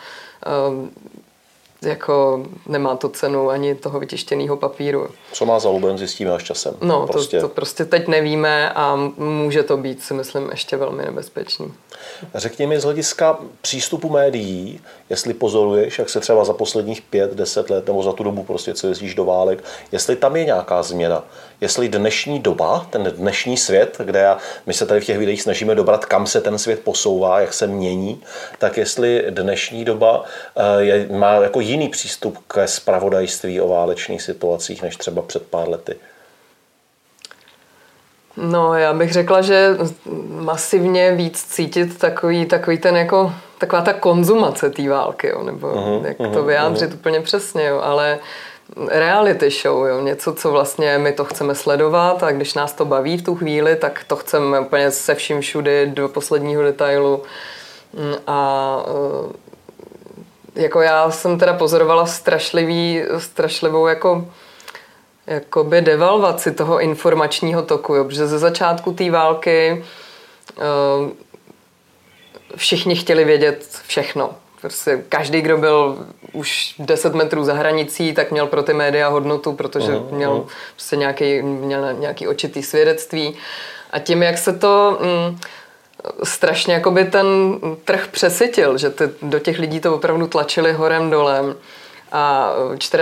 um, 0.69 0.91
jako 1.85 2.45
nemá 2.67 2.95
to 2.95 3.09
cenu 3.09 3.49
ani 3.49 3.75
toho 3.75 3.99
vytištěného 3.99 4.57
papíru. 4.57 5.07
Co 5.31 5.45
má 5.45 5.59
za 5.59 5.69
luben, 5.69 5.97
zjistíme 5.97 6.31
až 6.31 6.43
časem. 6.43 6.73
No, 6.81 7.07
prostě. 7.07 7.39
To, 7.39 7.47
to 7.47 7.55
prostě 7.55 7.85
teď 7.85 8.07
nevíme 8.07 8.69
a 8.73 8.95
může 9.17 9.63
to 9.63 9.77
být, 9.77 10.03
si 10.03 10.13
myslím, 10.13 10.49
ještě 10.51 10.77
velmi 10.77 11.03
nebezpečný. 11.05 11.73
Řekni 12.35 12.67
mi 12.67 12.79
z 12.79 12.83
hlediska 12.83 13.37
přístupu 13.61 14.09
médií, 14.09 14.79
jestli 15.09 15.33
pozoruješ, 15.33 15.99
jak 15.99 16.09
se 16.09 16.19
třeba 16.19 16.45
za 16.45 16.53
posledních 16.53 17.01
pět, 17.01 17.33
deset 17.33 17.69
let 17.69 17.87
nebo 17.87 18.03
za 18.03 18.11
tu 18.11 18.23
dobu 18.23 18.43
prostě, 18.43 18.73
co 18.73 18.87
jezdíš 18.87 19.15
do 19.15 19.25
válek, 19.25 19.63
jestli 19.91 20.15
tam 20.15 20.35
je 20.35 20.45
nějaká 20.45 20.83
změna. 20.83 21.23
Jestli 21.61 21.89
dnešní 21.89 22.39
doba, 22.39 22.87
ten 22.89 23.03
dnešní 23.03 23.57
svět, 23.57 23.97
kde 24.03 24.19
já, 24.19 24.37
my 24.65 24.73
se 24.73 24.85
tady 24.85 25.01
v 25.01 25.05
těch 25.05 25.17
videích 25.17 25.41
snažíme 25.41 25.75
dobrat, 25.75 26.05
kam 26.05 26.27
se 26.27 26.41
ten 26.41 26.57
svět 26.57 26.79
posouvá, 26.79 27.39
jak 27.39 27.53
se 27.53 27.67
mění, 27.67 28.21
tak 28.59 28.77
jestli 28.77 29.25
dnešní 29.29 29.85
doba 29.85 30.23
eh, 30.55 30.83
je, 30.83 31.07
má 31.11 31.33
jako 31.33 31.61
jiný 31.73 31.89
přístup 31.89 32.37
ke 32.47 32.67
spravodajství 32.67 33.61
o 33.61 33.67
válečných 33.67 34.21
situacích, 34.21 34.81
než 34.81 34.95
třeba 34.95 35.21
před 35.21 35.43
pár 35.47 35.69
lety. 35.69 35.95
No, 38.37 38.73
já 38.73 38.93
bych 38.93 39.13
řekla, 39.13 39.41
že 39.41 39.77
masivně 40.29 41.11
víc 41.11 41.43
cítit 41.43 41.97
takový, 41.97 42.45
takový 42.45 42.77
ten 42.77 42.95
jako, 42.97 43.33
taková 43.57 43.81
ta 43.81 43.93
konzumace 43.93 44.69
té 44.69 44.89
války, 44.89 45.27
jo, 45.27 45.43
nebo 45.43 45.67
uh-huh, 45.67 46.05
jak 46.05 46.17
uh-huh, 46.17 46.33
to 46.33 46.43
vyjádřit 46.43 46.89
uh-huh. 46.89 46.95
úplně 46.95 47.21
přesně, 47.21 47.65
jo, 47.65 47.79
ale 47.79 48.19
reality 48.87 49.49
show, 49.49 49.87
jo? 49.87 50.01
něco, 50.01 50.33
co 50.33 50.51
vlastně 50.51 50.97
my 50.97 51.11
to 51.13 51.25
chceme 51.25 51.55
sledovat 51.55 52.23
a 52.23 52.31
když 52.31 52.53
nás 52.53 52.73
to 52.73 52.85
baví 52.85 53.17
v 53.17 53.23
tu 53.23 53.35
chvíli, 53.35 53.75
tak 53.75 54.03
to 54.07 54.15
chceme 54.15 54.59
úplně 54.59 54.91
se 54.91 55.15
vším 55.15 55.41
všudy 55.41 55.91
do 55.93 56.09
posledního 56.09 56.63
detailu. 56.63 57.23
Mm, 57.93 58.15
a 58.27 58.77
jako 60.55 60.81
já 60.81 61.12
jsem 61.12 61.39
teda 61.39 61.53
pozorovala 61.53 62.05
strašlivý, 62.05 63.01
strašlivou 63.17 63.88
jako 63.88 64.27
jakoby 65.27 65.81
devalvaci 65.81 66.51
toho 66.51 66.79
informačního 66.79 67.62
toku, 67.62 67.95
jo? 67.95 68.03
protože 68.03 68.27
ze 68.27 68.39
začátku 68.39 68.93
té 68.93 69.12
války 69.12 69.86
uh, 70.57 71.10
všichni 72.55 72.95
chtěli 72.95 73.25
vědět 73.25 73.79
všechno. 73.88 74.36
Prostě 74.62 75.03
každý, 75.10 75.41
kdo 75.41 75.57
byl 75.57 75.98
už 76.33 76.75
10 76.79 77.13
metrů 77.13 77.43
za 77.43 77.53
hranicí, 77.53 78.13
tak 78.13 78.31
měl 78.31 78.48
pro 78.48 78.63
ty 78.63 78.74
média 78.74 79.10
hodnotu, 79.10 79.53
protože 79.53 79.91
uh-huh, 79.91 80.12
měl 80.12 80.45
prostě 80.75 80.95
nějaký, 80.95 81.41
měl 81.41 81.93
nějaký 81.93 82.27
očitý 82.27 82.63
svědectví. 82.63 83.36
A 83.91 84.00
tím, 84.00 84.24
jak 84.24 84.38
se 84.38 84.53
to 84.53 85.00
mm, 85.01 85.39
strašně 86.24 86.74
jakoby 86.74 87.05
ten 87.05 87.27
trh 87.86 88.07
přesytil, 88.07 88.77
že 88.77 88.89
ty, 88.89 89.10
do 89.22 89.39
těch 89.39 89.60
lidí 89.60 89.79
to 89.79 89.95
opravdu 89.95 90.27
tlačili 90.27 90.74
horem 90.74 91.10
dolem, 91.10 91.55
a 92.13 92.53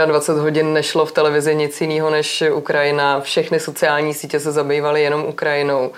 24 0.05 0.39
hodin 0.39 0.73
nešlo 0.73 1.05
v 1.05 1.11
televizi 1.11 1.55
nic 1.55 1.81
jiného 1.81 2.09
než 2.09 2.43
Ukrajina. 2.53 3.21
Všechny 3.21 3.59
sociální 3.59 4.13
sítě 4.13 4.39
se 4.39 4.51
zabývaly 4.51 5.01
jenom 5.01 5.25
Ukrajinou. 5.25 5.91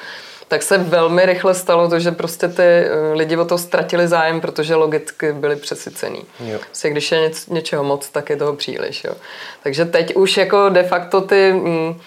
Tak 0.48 0.64
se 0.64 0.78
velmi 0.78 1.26
rychle 1.26 1.54
stalo 1.54 1.90
to, 1.90 2.00
že 2.00 2.12
prostě 2.12 2.48
ty 2.48 2.64
eh, 2.64 3.14
lidi 3.14 3.38
o 3.38 3.46
to 3.46 3.58
ztratili 3.58 4.08
zájem, 4.08 4.42
protože 4.42 4.76
logicky 4.76 5.34
byli 5.34 5.56
přesycený. 5.56 6.26
Jo. 6.40 6.60
Prostě 6.60 6.90
když 6.90 7.12
je 7.12 7.20
něč, 7.20 7.46
něčeho 7.46 7.84
moc, 7.84 8.10
tak 8.10 8.30
je 8.30 8.36
toho 8.36 8.54
příliš. 8.54 9.04
Jo. 9.04 9.14
Takže 9.64 9.86
teď 9.86 10.16
už 10.16 10.38
jako 10.38 10.70
de 10.70 10.84
facto 10.84 11.22
ty... 11.22 11.54
Mm, 11.54 12.02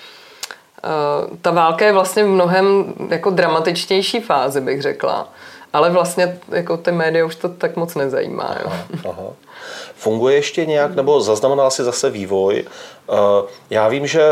ta 1.43 1.51
válka 1.51 1.85
je 1.87 1.93
vlastně 1.93 2.25
v 2.25 2.29
mnohem 2.29 2.95
jako 3.11 3.31
dramatičtější 3.31 4.21
fázi, 4.21 4.61
bych 4.61 4.83
řekla. 4.83 5.29
Ale 5.73 5.91
vlastně 5.91 6.39
jako 6.49 6.77
ty 6.77 6.93
média 6.93 7.25
už 7.25 7.37
to 7.37 7.49
tak 7.49 7.77
moc 7.77 7.95
nezajímá. 7.95 8.57
Jo. 8.63 8.67
Aha, 8.71 8.85
aha. 9.05 9.33
Funguje 9.97 10.35
ještě 10.35 10.67
nějak, 10.67 10.95
nebo 10.95 11.21
zaznamenal 11.21 11.71
si 11.71 11.85
zase 11.85 12.11
vývoj? 12.11 12.65
Eh, 13.11 13.15
já 13.71 13.89
vím, 13.89 14.07
že 14.07 14.31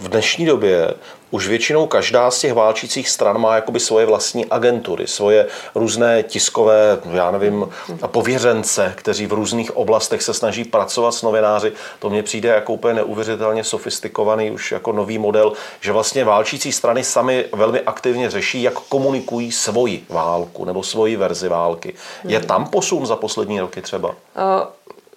v 0.00 0.08
dnešní 0.08 0.46
době 0.46 0.94
už 1.30 1.48
většinou 1.48 1.86
každá 1.86 2.30
z 2.30 2.40
těch 2.40 2.54
válčících 2.54 3.08
stran 3.08 3.40
má 3.40 3.54
jakoby 3.54 3.80
svoje 3.80 4.06
vlastní 4.06 4.46
agentury, 4.46 5.06
svoje 5.06 5.46
různé 5.74 6.22
tiskové, 6.22 6.98
já 7.12 7.30
nevím, 7.30 7.68
pověřence, 8.06 8.92
kteří 8.96 9.26
v 9.26 9.32
různých 9.32 9.76
oblastech 9.76 10.22
se 10.22 10.34
snaží 10.34 10.64
pracovat 10.64 11.12
s 11.12 11.22
novináři. 11.22 11.72
To 11.98 12.10
mně 12.10 12.22
přijde 12.22 12.48
jako 12.48 12.72
úplně 12.72 12.94
neuvěřitelně 12.94 13.64
sofistikovaný 13.64 14.50
už 14.50 14.72
jako 14.72 14.92
nový 14.92 15.18
model, 15.18 15.52
že 15.80 15.92
vlastně 15.92 16.24
válčící 16.24 16.72
strany 16.72 17.04
sami 17.04 17.44
velmi 17.52 17.80
aktivně 17.80 18.30
řeší, 18.30 18.62
jak 18.62 18.74
komunikují 18.74 19.52
svoji 19.52 20.04
válku 20.08 20.64
nebo 20.64 20.82
svoji 20.82 21.16
verzi 21.16 21.48
války. 21.48 21.94
Je 22.24 22.40
tam 22.40 22.66
posun 22.66 23.06
za 23.06 23.16
poslední 23.16 23.60
roky 23.60 23.82
třeba? 23.82 24.08
Uh... 24.08 24.14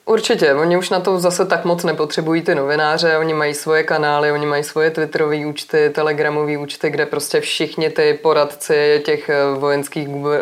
Určitě, 0.05 0.53
oni 0.53 0.77
už 0.77 0.89
na 0.89 0.99
to 0.99 1.19
zase 1.19 1.45
tak 1.45 1.65
moc 1.65 1.83
nepotřebují 1.83 2.41
ty 2.41 2.55
novináře, 2.55 3.17
oni 3.17 3.33
mají 3.33 3.53
svoje 3.53 3.83
kanály, 3.83 4.31
oni 4.31 4.45
mají 4.45 4.63
svoje 4.63 4.91
twitterové 4.91 5.45
účty, 5.45 5.89
telegramové 5.89 6.57
účty, 6.57 6.89
kde 6.89 7.05
prostě 7.05 7.41
všichni 7.41 7.89
ty 7.89 8.19
poradci 8.21 9.01
těch 9.05 9.29
eh, 9.29 9.35
vojenských 9.59 10.07
eh, 10.07 10.39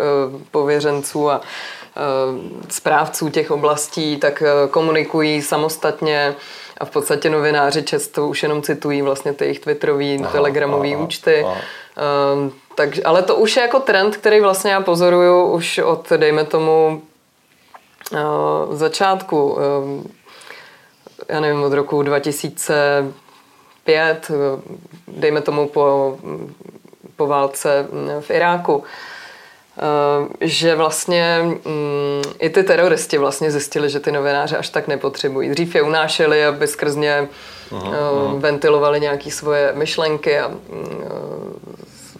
pověřenců 0.52 1.30
a 1.30 1.42
eh, 1.42 2.00
správců 2.70 3.30
těch 3.30 3.52
oblastí 3.52 4.18
tak 4.18 4.44
komunikují 4.72 5.42
samostatně 5.42 6.36
a 6.78 6.86
v 6.86 6.90
podstatě 6.90 7.30
novináři 7.30 7.84
často 7.84 8.28
už 8.28 8.44
jenom 8.44 8.62
citují 8.62 9.02
vlastně 9.02 9.34
ty 9.34 9.46
jejich 9.46 9.60
twitterové, 9.60 10.18
telegramové 10.32 10.98
účty. 10.98 11.44
Aha. 11.46 11.58
Um, 12.34 12.54
tak, 12.76 12.90
ale 13.06 13.24
to 13.24 13.36
už 13.36 13.56
je 13.56 13.62
jako 13.62 13.80
trend, 13.80 14.18
který 14.18 14.42
vlastně 14.42 14.72
já 14.72 14.82
pozoruju 14.82 15.46
už 15.46 15.78
od, 15.78 16.10
dejme 16.10 16.46
tomu, 16.46 17.02
v 18.70 18.76
začátku, 18.76 19.58
já 21.30 21.40
nevím, 21.40 21.64
od 21.64 21.74
roku 21.74 22.04
2005, 22.04 24.32
dejme 25.08 25.42
tomu 25.42 25.68
po, 25.68 26.18
po 27.16 27.28
válce 27.28 27.88
v 28.20 28.32
Iráku, 28.32 28.84
že 30.42 30.76
vlastně 30.76 31.40
mm, 31.44 32.24
i 32.40 32.50
ty 32.50 32.64
teroristi 32.64 33.18
vlastně 33.18 33.52
zjistili, 33.52 33.90
že 33.90 34.00
ty 34.00 34.12
novináře 34.12 34.58
až 34.58 34.70
tak 34.70 34.88
nepotřebují. 34.88 35.50
Dřív 35.50 35.76
je 35.76 35.82
unášeli, 35.82 36.46
aby 36.46 36.68
skrz 36.68 36.96
ně 36.96 37.28
uh, 37.72 38.40
ventilovali 38.40 39.00
nějaké 39.00 39.32
svoje 39.32 39.74
myšlenky 39.74 40.40
a 40.40 40.52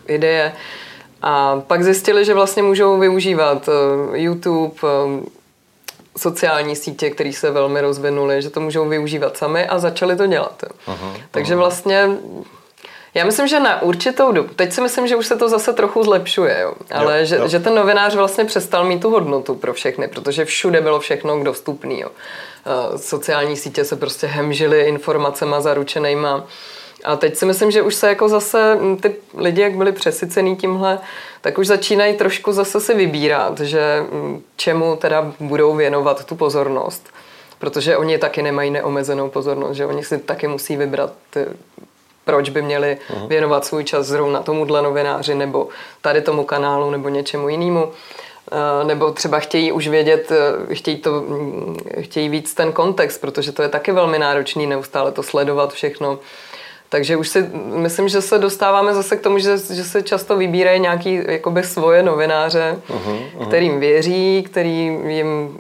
ideje. 0.08 0.54
A 1.22 1.62
pak 1.68 1.84
zjistili, 1.84 2.26
že 2.26 2.34
vlastně 2.34 2.64
můžou 2.64 3.00
využívat 3.00 3.70
YouTube, 4.14 4.74
sociální 6.20 6.76
sítě, 6.76 7.10
které 7.10 7.34
se 7.34 7.52
velmi 7.52 7.82
rozvinuly, 7.82 8.42
že 8.42 8.50
to 8.50 8.60
můžou 8.60 8.90
využívat 8.90 9.38
sami 9.38 9.68
a 9.68 9.80
začali 9.80 10.16
to 10.16 10.28
dělat. 10.28 10.64
Aha, 10.88 11.14
Takže 11.32 11.54
aha. 11.54 11.62
vlastně 11.62 12.10
já 13.14 13.26
myslím, 13.26 13.48
že 13.48 13.60
na 13.60 13.82
určitou 13.82 14.32
dobu, 14.32 14.50
teď 14.56 14.74
si 14.74 14.82
myslím, 14.82 15.08
že 15.08 15.16
už 15.16 15.28
se 15.28 15.36
to 15.36 15.50
zase 15.50 15.74
trochu 15.74 16.04
zlepšuje, 16.04 16.60
jo. 16.62 16.74
ale 16.92 17.20
jo, 17.20 17.26
že, 17.26 17.36
jo. 17.36 17.48
že 17.48 17.60
ten 17.60 17.76
novinář 17.76 18.16
vlastně 18.16 18.46
přestal 18.46 18.86
mít 18.86 19.02
tu 19.02 19.10
hodnotu 19.10 19.56
pro 19.56 19.74
všechny, 19.74 20.08
protože 20.08 20.46
všude 20.46 20.82
bylo 20.82 21.00
všechno 21.00 21.44
dostupné. 21.44 21.96
Sociální 22.96 23.58
sítě 23.58 23.86
se 23.86 23.96
prostě 23.96 24.28
hemžily 24.28 24.82
informacema 24.82 25.62
zaručenýma 25.62 26.46
a 27.04 27.16
teď 27.16 27.36
si 27.36 27.46
myslím, 27.46 27.72
že 27.72 27.82
už 27.82 27.96
se 27.96 28.08
jako 28.08 28.30
zase 28.30 28.78
ty 29.02 29.16
lidi, 29.38 29.62
jak 29.62 29.78
byli 29.78 29.92
přesycený 29.92 30.56
tímhle, 30.56 31.00
tak 31.42 31.58
už 31.58 31.68
začínají 31.68 32.14
trošku 32.14 32.52
zase 32.52 32.80
si 32.80 32.94
vybírat, 32.94 33.60
že 33.60 34.04
čemu 34.56 34.96
teda 34.96 35.34
budou 35.40 35.76
věnovat 35.76 36.26
tu 36.26 36.36
pozornost. 36.36 37.10
Protože 37.60 37.98
oni 37.98 38.18
taky 38.18 38.42
nemají 38.42 38.72
neomezenou 38.72 39.30
pozornost, 39.30 39.78
že 39.78 39.86
oni 39.86 40.04
si 40.04 40.18
taky 40.18 40.48
musí 40.48 40.78
vybrat, 40.78 41.14
proč 42.26 42.50
by 42.50 42.62
měli 42.62 42.98
věnovat 43.28 43.66
svůj 43.66 43.84
čas 43.84 44.06
zrovna 44.06 44.42
tomuhle 44.42 44.82
novináři 44.82 45.36
nebo 45.36 45.68
tady 46.02 46.22
tomu 46.22 46.44
kanálu 46.44 46.92
nebo 46.92 47.10
něčemu 47.10 47.50
jinému 47.50 47.92
nebo 48.84 49.12
třeba 49.12 49.40
chtějí 49.40 49.72
už 49.72 49.88
vědět, 49.88 50.32
chtějí, 50.74 50.98
to, 50.98 51.24
chtějí 52.00 52.30
víc 52.30 52.54
ten 52.54 52.72
kontext, 52.72 53.22
protože 53.22 53.52
to 53.52 53.62
je 53.62 53.70
taky 53.70 53.92
velmi 53.92 54.20
náročný 54.20 54.68
neustále 54.68 55.12
to 55.12 55.24
sledovat 55.24 55.74
všechno. 55.74 56.20
Takže 56.90 57.18
už 57.18 57.30
si 57.30 57.50
myslím, 57.56 58.10
že 58.10 58.22
se 58.22 58.38
dostáváme 58.38 58.94
zase 58.94 59.18
k 59.18 59.22
tomu, 59.22 59.40
že, 59.40 59.58
že 59.58 59.84
se 59.84 60.02
často 60.02 60.38
vybírají 60.38 60.80
nějaký 60.80 61.22
jakoby 61.28 61.64
svoje 61.64 62.04
novináře, 62.04 62.80
uh-huh, 62.90 63.20
uh-huh. 63.38 63.48
kterým 63.48 63.80
věří, 63.80 64.44
který 64.44 64.86
jim 65.08 65.60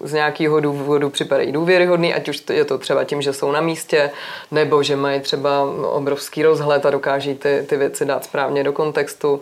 z 0.00 0.12
nějakého 0.12 0.60
důvodu 0.60 1.10
připadají 1.10 1.52
důvěryhodný, 1.52 2.14
ať 2.14 2.28
už 2.28 2.42
je 2.52 2.64
to 2.64 2.78
třeba 2.78 3.04
tím, 3.04 3.22
že 3.22 3.32
jsou 3.32 3.52
na 3.52 3.60
místě, 3.60 4.10
nebo 4.50 4.82
že 4.82 4.96
mají 4.96 5.20
třeba 5.20 5.62
obrovský 5.82 6.42
rozhled 6.42 6.86
a 6.86 6.90
dokáží 6.90 7.34
ty, 7.34 7.64
ty 7.68 7.76
věci 7.76 8.04
dát 8.04 8.24
správně 8.24 8.64
do 8.64 8.72
kontextu, 8.72 9.40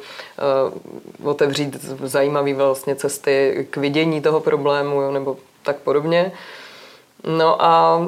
uh, 1.21 1.29
otevřít 1.31 1.77
zajímavé 2.03 2.55
vlastně 2.55 2.95
cesty 2.95 3.67
k 3.71 3.77
vidění 3.77 4.21
toho 4.21 4.41
problému, 4.41 5.01
jo, 5.01 5.13
nebo 5.13 5.37
tak 5.63 5.77
podobně. 5.77 6.33
Uh, 6.33 6.39
No 7.27 7.63
a 7.63 8.01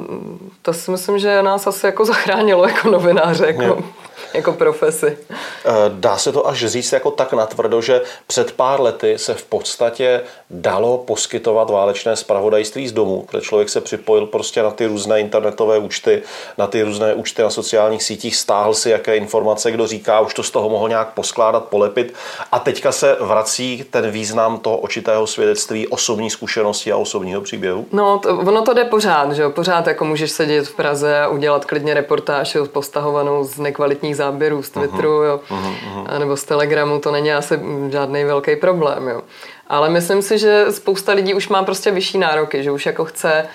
to 0.61 0.73
si 0.73 0.91
myslím, 0.91 1.19
že 1.19 1.43
nás 1.43 1.67
asi 1.67 1.85
jako 1.85 2.05
zachránilo 2.05 2.67
jako 2.67 2.89
novináře. 2.89 3.47
Jako 3.47 3.83
jako 4.33 4.53
profesi. 4.53 5.17
Eh, 5.65 5.71
dá 5.89 6.17
se 6.17 6.31
to 6.31 6.47
až 6.47 6.65
říct 6.65 6.91
jako 6.91 7.11
tak 7.11 7.33
natvrdo, 7.33 7.81
že 7.81 8.01
před 8.27 8.51
pár 8.51 8.81
lety 8.81 9.17
se 9.17 9.33
v 9.33 9.43
podstatě 9.43 10.21
dalo 10.49 10.97
poskytovat 10.97 11.69
válečné 11.69 12.15
spravodajství 12.15 12.87
z 12.87 12.91
domu, 12.91 13.25
protože 13.27 13.41
člověk 13.41 13.69
se 13.69 13.81
připojil 13.81 14.25
prostě 14.25 14.63
na 14.63 14.71
ty 14.71 14.85
různé 14.85 15.19
internetové 15.19 15.77
účty, 15.77 16.23
na 16.57 16.67
ty 16.67 16.83
různé 16.83 17.13
účty 17.13 17.41
na 17.41 17.49
sociálních 17.49 18.03
sítích, 18.03 18.35
stáhl 18.35 18.73
si 18.73 18.89
jaké 18.89 19.17
informace, 19.17 19.71
kdo 19.71 19.87
říká, 19.87 20.19
už 20.19 20.33
to 20.33 20.43
z 20.43 20.51
toho 20.51 20.69
mohl 20.69 20.89
nějak 20.89 21.13
poskládat, 21.13 21.65
polepit 21.65 22.13
a 22.51 22.59
teďka 22.59 22.91
se 22.91 23.17
vrací 23.19 23.85
ten 23.89 24.11
význam 24.11 24.59
toho 24.59 24.77
očitého 24.77 25.27
svědectví, 25.27 25.87
osobní 25.87 26.29
zkušenosti 26.29 26.91
a 26.91 26.97
osobního 26.97 27.41
příběhu? 27.41 27.85
No, 27.91 28.19
to, 28.19 28.29
ono 28.39 28.61
to 28.61 28.73
jde 28.73 28.85
pořád, 28.85 29.31
že 29.31 29.41
jo? 29.41 29.49
Pořád 29.49 29.87
jako 29.87 30.05
můžeš 30.05 30.31
sedět 30.31 30.67
v 30.67 30.75
Praze 30.75 31.19
a 31.19 31.27
udělat 31.27 31.65
klidně 31.65 31.93
reportáž 31.93 32.57
postahovanou 32.71 33.43
z 33.43 33.57
nekvalitních 33.57 34.15
záběrů 34.21 34.63
z 34.63 34.69
Twitteru, 34.69 35.19
uh-huh. 35.19 35.25
jo, 35.25 35.39
uh-huh. 35.49 36.19
nebo 36.19 36.37
z 36.37 36.43
Telegramu, 36.43 36.99
to 36.99 37.11
není 37.11 37.33
asi 37.33 37.59
žádný 37.89 38.23
velký 38.23 38.55
problém, 38.55 39.07
jo. 39.07 39.21
Ale 39.67 39.89
myslím 39.89 40.21
si, 40.21 40.37
že 40.37 40.65
spousta 40.69 41.13
lidí 41.13 41.33
už 41.33 41.49
má 41.49 41.63
prostě 41.63 41.91
vyšší 41.91 42.17
nároky, 42.17 42.63
že 42.63 42.71
už 42.71 42.85
jako 42.85 43.05
chce 43.05 43.45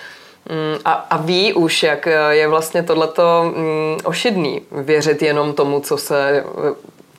mm, 0.49 0.79
a, 0.85 0.91
a 0.91 1.17
ví 1.17 1.53
už, 1.53 1.83
jak 1.83 2.07
je 2.29 2.47
vlastně 2.47 2.83
tohleto 2.83 3.53
mm, 3.55 3.97
ošidný, 4.03 4.61
věřit 4.71 5.21
jenom 5.21 5.53
tomu, 5.53 5.79
co 5.79 5.97
se 5.97 6.43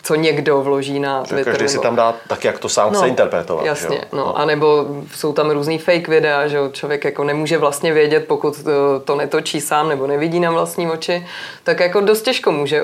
co 0.08 0.14
někdo 0.14 0.62
vloží 0.62 1.00
na 1.00 1.22
Twitter. 1.22 1.44
Každý 1.44 1.68
si 1.68 1.78
tam 1.78 1.96
dá 1.96 2.14
tak, 2.28 2.44
jak 2.44 2.58
to 2.58 2.68
sám 2.68 2.92
no, 2.92 2.98
chce 2.98 3.08
interpretovat. 3.08 3.64
Jasně, 3.64 3.96
jo? 3.96 4.02
no. 4.12 4.18
no. 4.18 4.38
A 4.38 4.44
nebo 4.44 4.86
jsou 5.14 5.32
tam 5.32 5.50
různý 5.50 5.78
fake 5.78 6.08
videa, 6.08 6.48
že 6.48 6.58
člověk 6.72 7.04
jako 7.04 7.24
nemůže 7.24 7.58
vlastně 7.58 7.92
vědět, 7.92 8.24
pokud 8.28 8.62
to, 8.62 9.00
to 9.04 9.16
netočí 9.16 9.60
sám 9.60 9.88
nebo 9.88 10.06
nevidí 10.06 10.40
na 10.40 10.50
vlastní 10.50 10.90
oči, 10.90 11.26
tak 11.64 11.80
jako 11.80 12.00
dost 12.00 12.22
těžko 12.22 12.52
může 12.52 12.82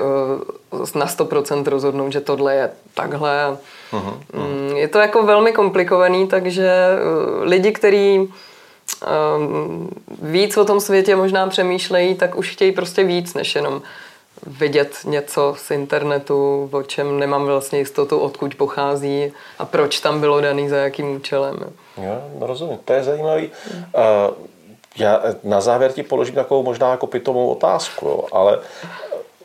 na 0.95 1.05
100% 1.05 1.67
rozhodnout, 1.67 2.11
že 2.11 2.21
tohle 2.21 2.55
je 2.55 2.69
takhle. 2.93 3.57
Uh-huh. 3.93 4.75
Je 4.75 4.87
to 4.87 4.99
jako 4.99 5.23
velmi 5.23 5.51
komplikovaný, 5.51 6.27
takže 6.27 6.71
lidi, 7.41 7.71
kteří 7.71 8.19
um, 8.19 9.89
víc 10.21 10.57
o 10.57 10.65
tom 10.65 10.79
světě 10.79 11.15
možná 11.15 11.47
přemýšlejí, 11.47 12.15
tak 12.15 12.35
už 12.35 12.51
chtějí 12.51 12.71
prostě 12.71 13.03
víc, 13.03 13.33
než 13.33 13.55
jenom 13.55 13.81
vidět 14.45 14.95
něco 15.05 15.55
z 15.57 15.71
internetu, 15.71 16.69
o 16.71 16.83
čem 16.83 17.19
nemám 17.19 17.45
vlastně 17.45 17.79
jistotu, 17.79 18.19
odkud 18.19 18.55
pochází 18.55 19.33
a 19.59 19.65
proč 19.65 19.99
tam 19.99 20.19
bylo 20.19 20.41
daný, 20.41 20.69
za 20.69 20.77
jakým 20.77 21.15
účelem. 21.15 21.55
Jo, 21.97 22.21
no 22.39 22.47
rozumím, 22.47 22.77
to 22.85 22.93
je 22.93 23.03
zajímavý. 23.03 23.51
Já 24.97 25.21
na 25.43 25.61
závěr 25.61 25.91
ti 25.91 26.03
položím 26.03 26.35
takovou 26.35 26.63
možná 26.63 26.91
jako 26.91 27.07
pitomou 27.07 27.49
otázku, 27.49 28.05
jo, 28.05 28.23
ale 28.31 28.59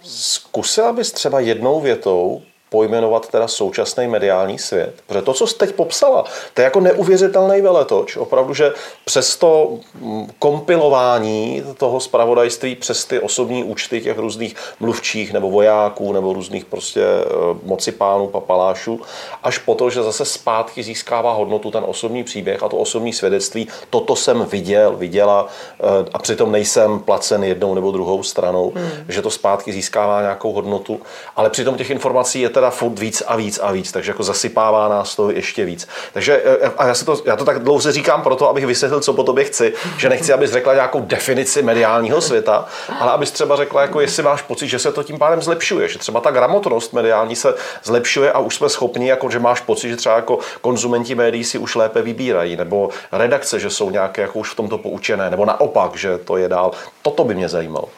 zkusila 0.03 0.93
bys 0.93 1.13
třeba 1.13 1.41
jednou 1.41 1.81
větou 1.81 2.43
pojmenovat 2.71 3.29
teda 3.29 3.49
současný 3.49 4.07
mediální 4.07 4.59
svět. 4.59 4.95
Protože 5.07 5.23
to, 5.23 5.33
co 5.33 5.47
jsi 5.47 5.55
teď 5.55 5.75
popsala, 5.75 6.25
to 6.55 6.61
je 6.61 6.65
jako 6.65 6.81
neuvěřitelný 6.81 7.61
veletoč. 7.61 8.17
Opravdu, 8.17 8.55
že 8.55 8.73
přes 9.05 9.37
to 9.37 9.79
mm, 9.95 10.27
kompilování 10.39 11.63
toho 11.77 12.01
spravodajství 12.01 12.75
přes 12.75 13.05
ty 13.05 13.21
osobní 13.21 13.65
účty 13.65 14.01
těch 14.01 14.19
různých 14.19 14.55
mluvčích 14.81 15.33
nebo 15.33 15.51
vojáků 15.51 16.13
nebo 16.13 16.33
různých 16.33 16.65
prostě 16.65 17.03
eh, 17.03 17.27
moci 17.63 17.93
pánů, 17.93 18.27
papalášů, 18.27 19.01
až 19.43 19.59
po 19.59 19.75
to, 19.75 19.91
že 19.91 20.03
zase 20.03 20.25
zpátky 20.25 20.83
získává 20.83 21.33
hodnotu 21.33 21.71
ten 21.71 21.85
osobní 21.87 22.25
příběh 22.25 22.63
a 22.63 22.69
to 22.69 22.77
osobní 22.77 23.13
svědectví. 23.13 23.69
Toto 23.91 24.17
jsem 24.17 24.45
viděl, 24.45 24.97
viděla 24.97 25.47
eh, 25.81 25.85
a 26.13 26.19
přitom 26.19 26.53
nejsem 26.53 26.99
placen 26.99 27.45
jednou 27.45 27.75
nebo 27.75 27.91
druhou 27.91 28.23
stranou, 28.23 28.73
hmm. 28.75 28.91
že 29.09 29.23
to 29.23 29.31
zpátky 29.31 29.73
získává 29.73 30.21
nějakou 30.21 30.53
hodnotu, 30.53 31.01
ale 31.37 31.51
přitom 31.51 31.77
těch 31.77 31.91
informací 31.91 32.41
je 32.41 32.49
teda 32.61 32.71
furt 32.71 32.99
víc 32.99 33.23
a 33.27 33.37
víc 33.37 33.59
a 33.63 33.73
víc, 33.73 33.93
takže 33.93 34.11
jako 34.11 34.23
zasypává 34.23 34.89
nás 34.89 35.17
to 35.17 35.31
ještě 35.31 35.65
víc. 35.65 35.89
Takže 36.13 36.43
e, 36.45 36.71
a 36.79 36.87
já, 36.87 36.95
si 36.95 37.05
to, 37.05 37.23
já 37.25 37.37
to 37.37 37.45
tak 37.45 37.63
dlouze 37.63 37.93
říkám 37.93 38.23
proto, 38.23 38.49
abych 38.49 38.67
vysvětlil, 38.67 39.01
co 39.01 39.13
po 39.13 39.23
tobě 39.23 39.45
chci, 39.45 39.73
že 39.97 40.09
nechci, 40.09 40.33
abys 40.33 40.51
řekla 40.51 40.75
nějakou 40.75 41.01
definici 41.01 41.63
mediálního 41.63 42.21
světa, 42.21 42.67
ale 43.01 43.13
abys 43.13 43.31
třeba 43.31 43.57
řekla, 43.57 43.83
jako 43.83 44.01
jestli 44.01 44.23
máš 44.23 44.43
pocit, 44.43 44.69
že 44.69 44.79
se 44.79 44.93
to 44.93 45.03
tím 45.03 45.19
pádem 45.19 45.43
zlepšuje, 45.43 45.89
že 45.89 45.99
třeba 45.99 46.21
ta 46.21 46.31
gramotnost 46.31 46.93
mediální 46.93 47.37
se 47.37 47.55
zlepšuje 47.85 48.33
a 48.33 48.39
už 48.39 48.55
jsme 48.55 48.69
schopni, 48.69 49.09
jako 49.09 49.31
že 49.31 49.39
máš 49.39 49.61
pocit, 49.61 49.89
že 49.89 49.97
třeba 49.97 50.17
jako 50.17 50.39
konzumenti 50.61 51.15
médií 51.15 51.45
si 51.45 51.59
už 51.59 51.75
lépe 51.75 52.03
vybírají, 52.03 52.57
nebo 52.57 52.91
redakce, 53.13 53.61
že 53.61 53.71
jsou 53.71 53.91
nějaké 53.91 54.23
jako 54.23 54.39
už 54.39 54.51
v 54.51 54.57
tomto 54.57 54.79
poučené, 54.79 55.31
nebo 55.31 55.45
naopak, 55.45 55.97
že 55.97 56.19
to 56.19 56.37
je 56.37 56.49
dál. 56.49 56.73
Toto 57.03 57.25
by 57.25 57.35
mě 57.35 57.49
zajímalo. 57.49 57.89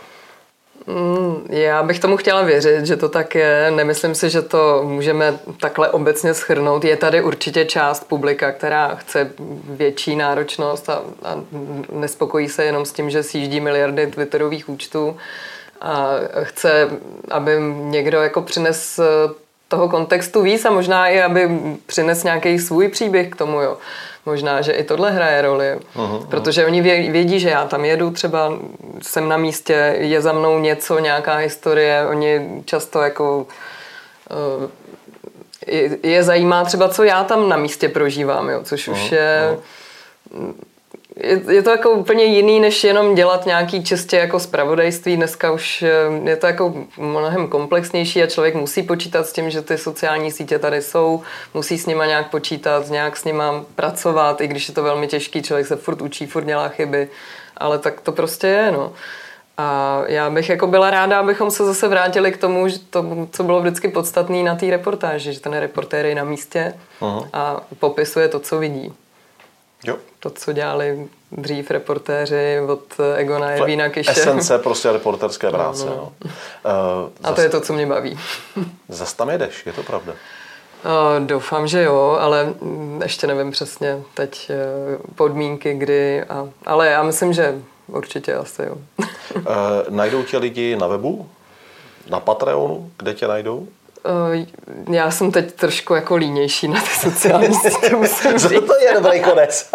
Mm, 0.87 1.47
já 1.49 1.83
bych 1.83 1.99
tomu 2.01 2.17
chtěla 2.17 2.43
věřit, 2.43 2.87
že 2.87 2.97
to 2.97 3.09
tak 3.09 3.35
je. 3.35 3.71
Nemyslím 3.71 4.15
si, 4.15 4.31
že 4.31 4.43
to 4.43 4.83
můžeme 4.87 5.39
takhle 5.61 5.91
obecně 5.91 6.35
schrnout. 6.35 6.85
Je 6.85 6.97
tady 6.97 7.23
určitě 7.23 7.65
část 7.65 8.09
publika, 8.09 8.53
která 8.53 8.95
chce 8.95 9.31
větší 9.65 10.17
náročnost 10.17 10.89
a, 10.89 11.03
a 11.23 11.41
nespokojí 11.93 12.49
se 12.49 12.65
jenom 12.65 12.85
s 12.85 12.93
tím, 12.93 13.11
že 13.11 13.23
sjíždí 13.23 13.61
miliardy 13.61 14.07
Twitterových 14.07 14.69
účtů 14.69 15.17
a 15.81 16.11
chce, 16.43 16.91
aby 17.31 17.53
někdo 17.73 18.23
jako 18.23 18.43
přines 18.43 19.01
toho 19.69 19.89
kontextu 19.89 20.43
víc 20.43 20.65
a 20.65 20.71
možná 20.71 21.09
i, 21.09 21.23
aby 21.23 21.49
přines 21.87 22.25
nějaký 22.25 22.59
svůj 22.59 22.89
příběh 22.89 23.29
k 23.29 23.37
tomu, 23.37 23.61
jo 23.61 23.77
možná, 24.26 24.61
že 24.61 24.73
i 24.73 24.85
tohle 24.85 25.11
hraje 25.11 25.43
roli. 25.43 25.79
Uh-huh, 25.97 26.26
protože 26.26 26.67
oni 26.67 26.83
vědí, 27.11 27.41
že 27.41 27.50
já 27.50 27.67
tam 27.67 27.85
jedu, 27.85 28.11
třeba 28.11 28.52
jsem 29.02 29.29
na 29.29 29.37
místě, 29.37 29.97
je 29.99 30.21
za 30.21 30.33
mnou 30.33 30.59
něco, 30.59 30.99
nějaká 30.99 31.37
historie, 31.37 32.07
oni 32.11 32.62
často 32.64 33.00
jako 33.00 33.47
uh, 34.31 34.71
je, 35.67 35.99
je 36.02 36.23
zajímá 36.23 36.64
třeba, 36.64 36.88
co 36.88 37.02
já 37.02 37.25
tam 37.25 37.49
na 37.49 37.57
místě 37.57 37.88
prožívám, 37.88 38.49
jo, 38.49 38.61
což 38.64 38.88
uh-huh, 38.88 38.93
už 38.93 39.12
je 39.12 39.57
uh-huh 40.35 40.55
je, 41.16 41.54
je 41.54 41.62
to 41.62 41.71
jako 41.71 41.90
úplně 41.90 42.25
jiný, 42.25 42.61
než 42.61 42.85
jenom 42.85 43.14
dělat 43.14 43.47
nějaký 43.47 43.85
čistě 43.85 44.16
jako 44.16 44.40
spravodajství. 44.40 45.16
Dneska 45.16 45.53
už 45.53 45.83
eh, 45.83 46.31
je 46.31 46.37
to 46.37 46.46
jako 46.46 46.75
mnohem 46.96 47.48
komplexnější 47.48 48.22
a 48.22 48.27
člověk 48.27 48.55
musí 48.55 48.83
počítat 48.83 49.27
s 49.27 49.33
tím, 49.33 49.51
že 49.51 49.62
ty 49.62 49.79
sociální 49.79 50.31
sítě 50.31 50.59
tady 50.59 50.83
jsou, 50.83 51.22
musí 51.55 51.79
s 51.79 51.87
nima 51.87 52.07
nějak 52.07 52.31
počítat, 52.31 52.90
nějak 52.90 53.16
s 53.16 53.25
nima 53.25 53.64
pracovat, 53.75 54.40
i 54.40 54.46
když 54.46 54.68
je 54.68 54.75
to 54.75 54.83
velmi 54.83 55.07
těžký, 55.07 55.42
člověk 55.42 55.66
se 55.66 55.77
furt 55.77 56.03
učí, 56.03 56.27
furt 56.27 56.44
dělá 56.44 56.68
chyby, 56.68 57.09
ale 57.57 57.79
tak 57.79 58.01
to 58.01 58.12
prostě 58.12 58.46
je, 58.46 58.72
no. 58.72 58.92
A 59.59 60.03
já 60.07 60.31
bych 60.31 60.48
jako 60.48 60.66
byla 60.66 60.90
ráda, 60.90 61.18
abychom 61.20 61.51
se 61.51 61.64
zase 61.64 61.88
vrátili 61.88 62.33
k 62.33 62.37
tomu, 62.37 62.68
že 62.68 62.79
to, 62.79 63.29
co 63.31 63.42
bylo 63.42 63.61
vždycky 63.61 63.88
podstatné 63.88 64.42
na 64.42 64.55
té 64.55 64.70
reportáži, 64.70 65.33
že 65.33 65.40
ten 65.40 65.53
reportér 65.53 66.07
je 66.07 66.14
na 66.14 66.25
místě 66.25 66.75
uh-huh. 67.01 67.29
a 67.33 67.61
popisuje 67.79 68.29
to, 68.29 68.40
co 68.40 68.59
vidí. 68.59 68.92
Jo. 69.85 69.97
To, 70.21 70.31
co 70.31 70.53
dělali 70.53 71.09
dřív 71.33 71.71
reportéři 71.71 72.61
od 72.68 73.01
Egona 73.16 73.51
Ervína 73.51 73.88
Kiše. 73.88 74.11
Esence 74.11 74.59
prostě 74.59 74.92
reporterské 74.92 75.51
práce. 75.51 75.87
No, 75.87 75.90
no. 75.97 76.12
No. 76.25 76.31
Uh, 76.64 77.11
a 77.23 77.33
to 77.33 77.40
je 77.40 77.49
to, 77.49 77.61
co 77.61 77.73
mě 77.73 77.87
baví. 77.87 78.18
Zas 78.88 79.12
tam 79.12 79.29
jedeš, 79.29 79.66
je 79.66 79.73
to 79.73 79.83
pravda? 79.83 80.12
Uh, 80.12 81.27
doufám, 81.27 81.66
že 81.68 81.83
jo, 81.83 82.16
ale 82.21 82.55
ještě 83.03 83.27
nevím 83.27 83.51
přesně 83.51 84.03
teď 84.14 84.51
uh, 84.51 85.01
podmínky, 85.14 85.75
kdy. 85.75 86.23
A, 86.25 86.49
ale 86.66 86.88
já 86.88 87.03
myslím, 87.03 87.33
že 87.33 87.55
určitě 87.87 88.35
asi 88.35 88.62
jo. 88.62 88.77
uh, 89.37 89.45
najdou 89.88 90.23
tě 90.23 90.38
lidi 90.38 90.77
na 90.77 90.87
webu? 90.87 91.29
Na 92.11 92.21
Patreonu? 92.21 92.90
Kde 92.99 93.14
tě 93.14 93.27
najdou? 93.29 93.68
Eh, 94.05 94.47
já 94.93 95.11
jsem 95.11 95.33
teď 95.33 95.53
trošku 95.53 95.95
jako 95.95 96.17
línější 96.17 96.69
na 96.69 96.81
ty 96.81 97.11
sociální 97.11 97.55
sítě, 97.55 97.97
musím 97.97 98.38
říct. 98.38 98.67
to 98.67 98.75
je 98.81 98.95
dobrý 98.95 99.21
konec. 99.23 99.71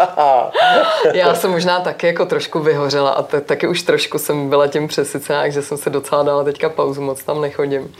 Já 1.14 1.36
jsem 1.36 1.52
možná 1.52 1.80
taky 1.80 2.08
jako 2.08 2.26
trošku 2.26 2.60
vyhořela 2.60 3.10
a 3.10 3.24
t- 3.24 3.42
taky 3.42 3.68
už 3.68 3.82
trošku 3.82 4.18
jsem 4.18 4.50
byla 4.50 4.68
tím 4.68 4.88
přesycená, 4.88 5.50
že 5.50 5.62
jsem 5.62 5.78
se 5.78 5.90
docela 5.90 6.24
dala 6.24 6.44
teďka 6.44 6.70
pauzu, 6.70 7.02
moc 7.02 7.24
tam 7.24 7.42
nechodím. 7.42 7.96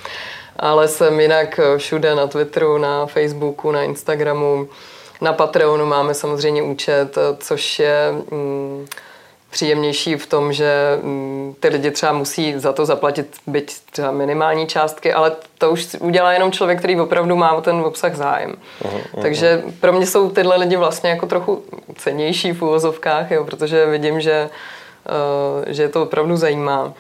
Ale 0.60 0.88
jsem 0.88 1.20
jinak 1.20 1.60
eh, 1.60 1.78
všude 1.78 2.16
na 2.16 2.28
Twitteru, 2.28 2.78
na 2.78 3.06
Facebooku, 3.06 3.72
na 3.72 3.84
Instagramu, 3.84 4.68
na 5.22 5.34
Patreonu 5.34 5.86
máme 5.86 6.14
samozřejmě 6.14 6.64
účet, 6.64 7.18
eh, 7.18 7.38
což 7.40 7.80
je... 7.80 8.12
Mm, 8.32 8.86
příjemnější 9.50 10.16
v 10.16 10.28
tom, 10.28 10.54
že 10.54 11.00
mm, 11.04 11.56
ty 11.60 11.68
lidi 11.68 11.92
třeba 11.92 12.12
musí 12.12 12.60
za 12.60 12.74
to 12.74 12.86
zaplatit 12.86 13.36
byť 13.48 13.80
třeba 13.92 14.12
minimální 14.12 14.68
částky, 14.68 15.14
ale 15.14 15.32
to 15.58 15.72
už 15.72 15.96
udělá 16.00 16.34
jenom 16.34 16.52
člověk, 16.52 16.80
který 16.80 17.00
opravdu 17.00 17.36
má 17.36 17.54
o 17.54 17.62
ten 17.62 17.76
obsah 17.76 18.16
zájem. 18.16 18.52
Uh-huh, 18.52 18.90
uh-huh. 18.90 19.22
Takže 19.22 19.64
pro 19.80 19.94
mě 19.94 20.06
jsou 20.06 20.30
tyhle 20.30 20.58
lidi 20.58 20.76
vlastně 20.76 21.10
jako 21.10 21.26
trochu 21.26 21.64
cenější 21.96 22.52
v 22.52 22.62
úvozovkách, 22.62 23.32
jo, 23.32 23.44
protože 23.44 23.86
vidím, 23.86 24.22
že, 24.22 24.50
uh, 25.60 25.66
že 25.68 25.84
je 25.84 25.90
to 25.90 26.04
opravdu 26.04 26.38
zajímá. 26.38 26.94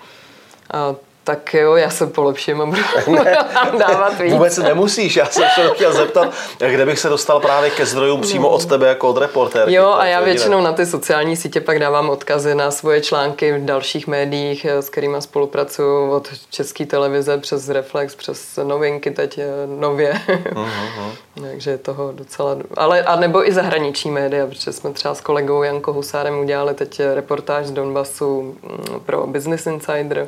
A 0.74 0.96
tak 1.28 1.54
jo, 1.54 1.76
já 1.76 1.90
se 1.90 2.08
polepším 2.08 2.62
a 2.62 2.66
budu 2.66 2.82
dávat 3.80 4.20
víc. 4.20 4.34
Vůbec 4.34 4.58
nemusíš, 4.58 5.16
já 5.16 5.26
jsem 5.26 5.44
se 5.56 5.70
chtěl 5.74 5.94
zeptat, 5.94 6.34
kde 6.58 6.86
bych 6.86 7.00
se 7.00 7.10
dostal 7.10 7.40
právě 7.40 7.70
ke 7.70 7.86
zdrojům 7.86 8.22
přímo 8.22 8.50
od 8.50 8.66
tebe 8.66 8.88
jako 8.88 9.10
od 9.10 9.18
reportérky. 9.18 9.74
Jo, 9.74 9.96
a 9.98 10.06
já 10.06 10.22
většinou 10.22 10.62
na 10.62 10.74
ty 10.74 10.86
sociální 10.86 11.38
sítě 11.38 11.62
pak 11.62 11.80
dávám 11.80 12.10
odkazy 12.10 12.56
na 12.56 12.72
svoje 12.72 13.02
články 13.02 13.54
v 13.54 13.66
dalších 13.66 14.08
médiích, 14.08 14.66
eh, 14.66 14.82
s 14.82 14.90
kterými 14.90 15.18
spolupracuju 15.20 16.12
od 16.12 16.28
České 16.50 16.86
televize 16.86 17.38
přes 17.38 17.70
Reflex, 17.70 18.16
přes 18.16 18.60
novinky 18.64 19.12
teď 19.12 19.38
eh, 19.38 19.46
nově. 19.80 20.14
Uh-huh. 20.28 21.12
Takže 21.42 21.72
je 21.72 21.78
toho 21.78 22.12
docela... 22.12 22.58
Ale 22.78 23.02
a 23.02 23.16
nebo 23.16 23.48
i 23.48 23.54
zahraniční 23.54 24.12
média, 24.12 24.48
protože 24.48 24.74
jsme 24.74 24.94
třeba 24.94 25.16
s 25.16 25.22
kolegou 25.22 25.64
Janko 25.64 25.94
Husárem 25.94 26.40
udělali 26.40 26.74
teď 26.74 27.02
reportáž 27.14 27.66
z 27.66 27.72
Donbasu 27.72 28.42
mm, 28.42 29.00
pro 29.06 29.28
Business 29.28 29.68
Insider 29.68 30.28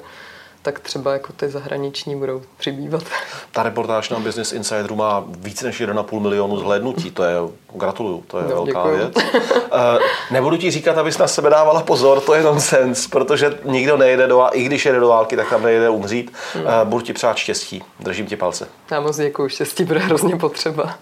tak 0.61 0.79
třeba 0.79 1.13
jako 1.13 1.33
ty 1.33 1.49
zahraniční 1.49 2.15
budou 2.15 2.41
přibývat. 2.57 3.03
Ta 3.51 3.63
reportáž 3.63 4.09
na 4.09 4.19
Business 4.19 4.51
Insideru 4.51 4.95
má 4.95 5.23
více 5.27 5.65
než 5.65 5.81
1,5 5.81 6.19
milionu 6.19 6.57
zhlédnutí, 6.57 7.11
to 7.11 7.23
je, 7.23 7.35
gratuluju, 7.73 8.23
to 8.27 8.37
je 8.37 8.43
no, 8.43 8.49
velká 8.49 8.65
děkuju. 8.65 8.97
věc. 8.97 9.15
Uh, 9.15 10.01
nebudu 10.31 10.57
ti 10.57 10.71
říkat, 10.71 10.97
abys 10.97 11.17
na 11.17 11.27
sebe 11.27 11.49
dávala 11.49 11.81
pozor, 11.81 12.21
to 12.21 12.33
je 12.33 12.43
nonsens, 12.43 13.07
protože 13.07 13.59
nikdo 13.63 13.97
nejde 13.97 14.27
do 14.27 14.37
války, 14.37 14.57
i 14.57 14.63
když 14.63 14.85
jede 14.85 14.99
do 14.99 15.07
války, 15.07 15.35
tak 15.35 15.49
tam 15.49 15.63
nejde 15.63 15.89
umřít. 15.89 16.33
Hmm. 16.53 16.65
Budu 16.83 17.05
ti 17.05 17.13
přát 17.13 17.37
štěstí, 17.37 17.83
držím 17.99 18.25
ti 18.25 18.35
palce. 18.35 18.67
Já 18.91 18.99
moc 18.99 19.17
děkuji, 19.17 19.49
štěstí 19.49 19.83
bude 19.83 19.99
hrozně 19.99 20.35
potřeba. 20.35 20.95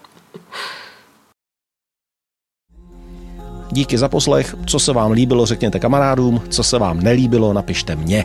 Díky 3.72 3.98
za 3.98 4.08
poslech, 4.08 4.56
co 4.66 4.78
se 4.78 4.92
vám 4.92 5.10
líbilo, 5.10 5.46
řekněte 5.46 5.78
kamarádům, 5.78 6.40
co 6.48 6.62
se 6.62 6.78
vám 6.78 7.00
nelíbilo, 7.00 7.52
napište 7.52 7.96
mě. 7.96 8.24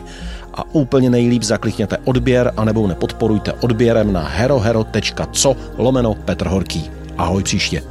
A 0.54 0.74
úplně 0.74 1.10
nejlíp 1.10 1.42
zaklikněte 1.42 1.96
odběr 2.04 2.52
anebo 2.56 2.86
nepodporujte 2.86 3.52
odběrem 3.52 4.12
na 4.12 4.28
herohero.co 4.28 5.56
lomeno 5.78 6.14
Petr 6.14 6.46
Horký. 6.46 6.90
Ahoj 7.18 7.42
příště. 7.42 7.82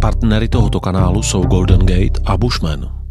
Partnery 0.00 0.48
tohoto 0.48 0.80
kanálu 0.80 1.22
jsou 1.22 1.42
Golden 1.42 1.78
Gate 1.78 2.20
a 2.24 2.36
Bushman. 2.36 3.01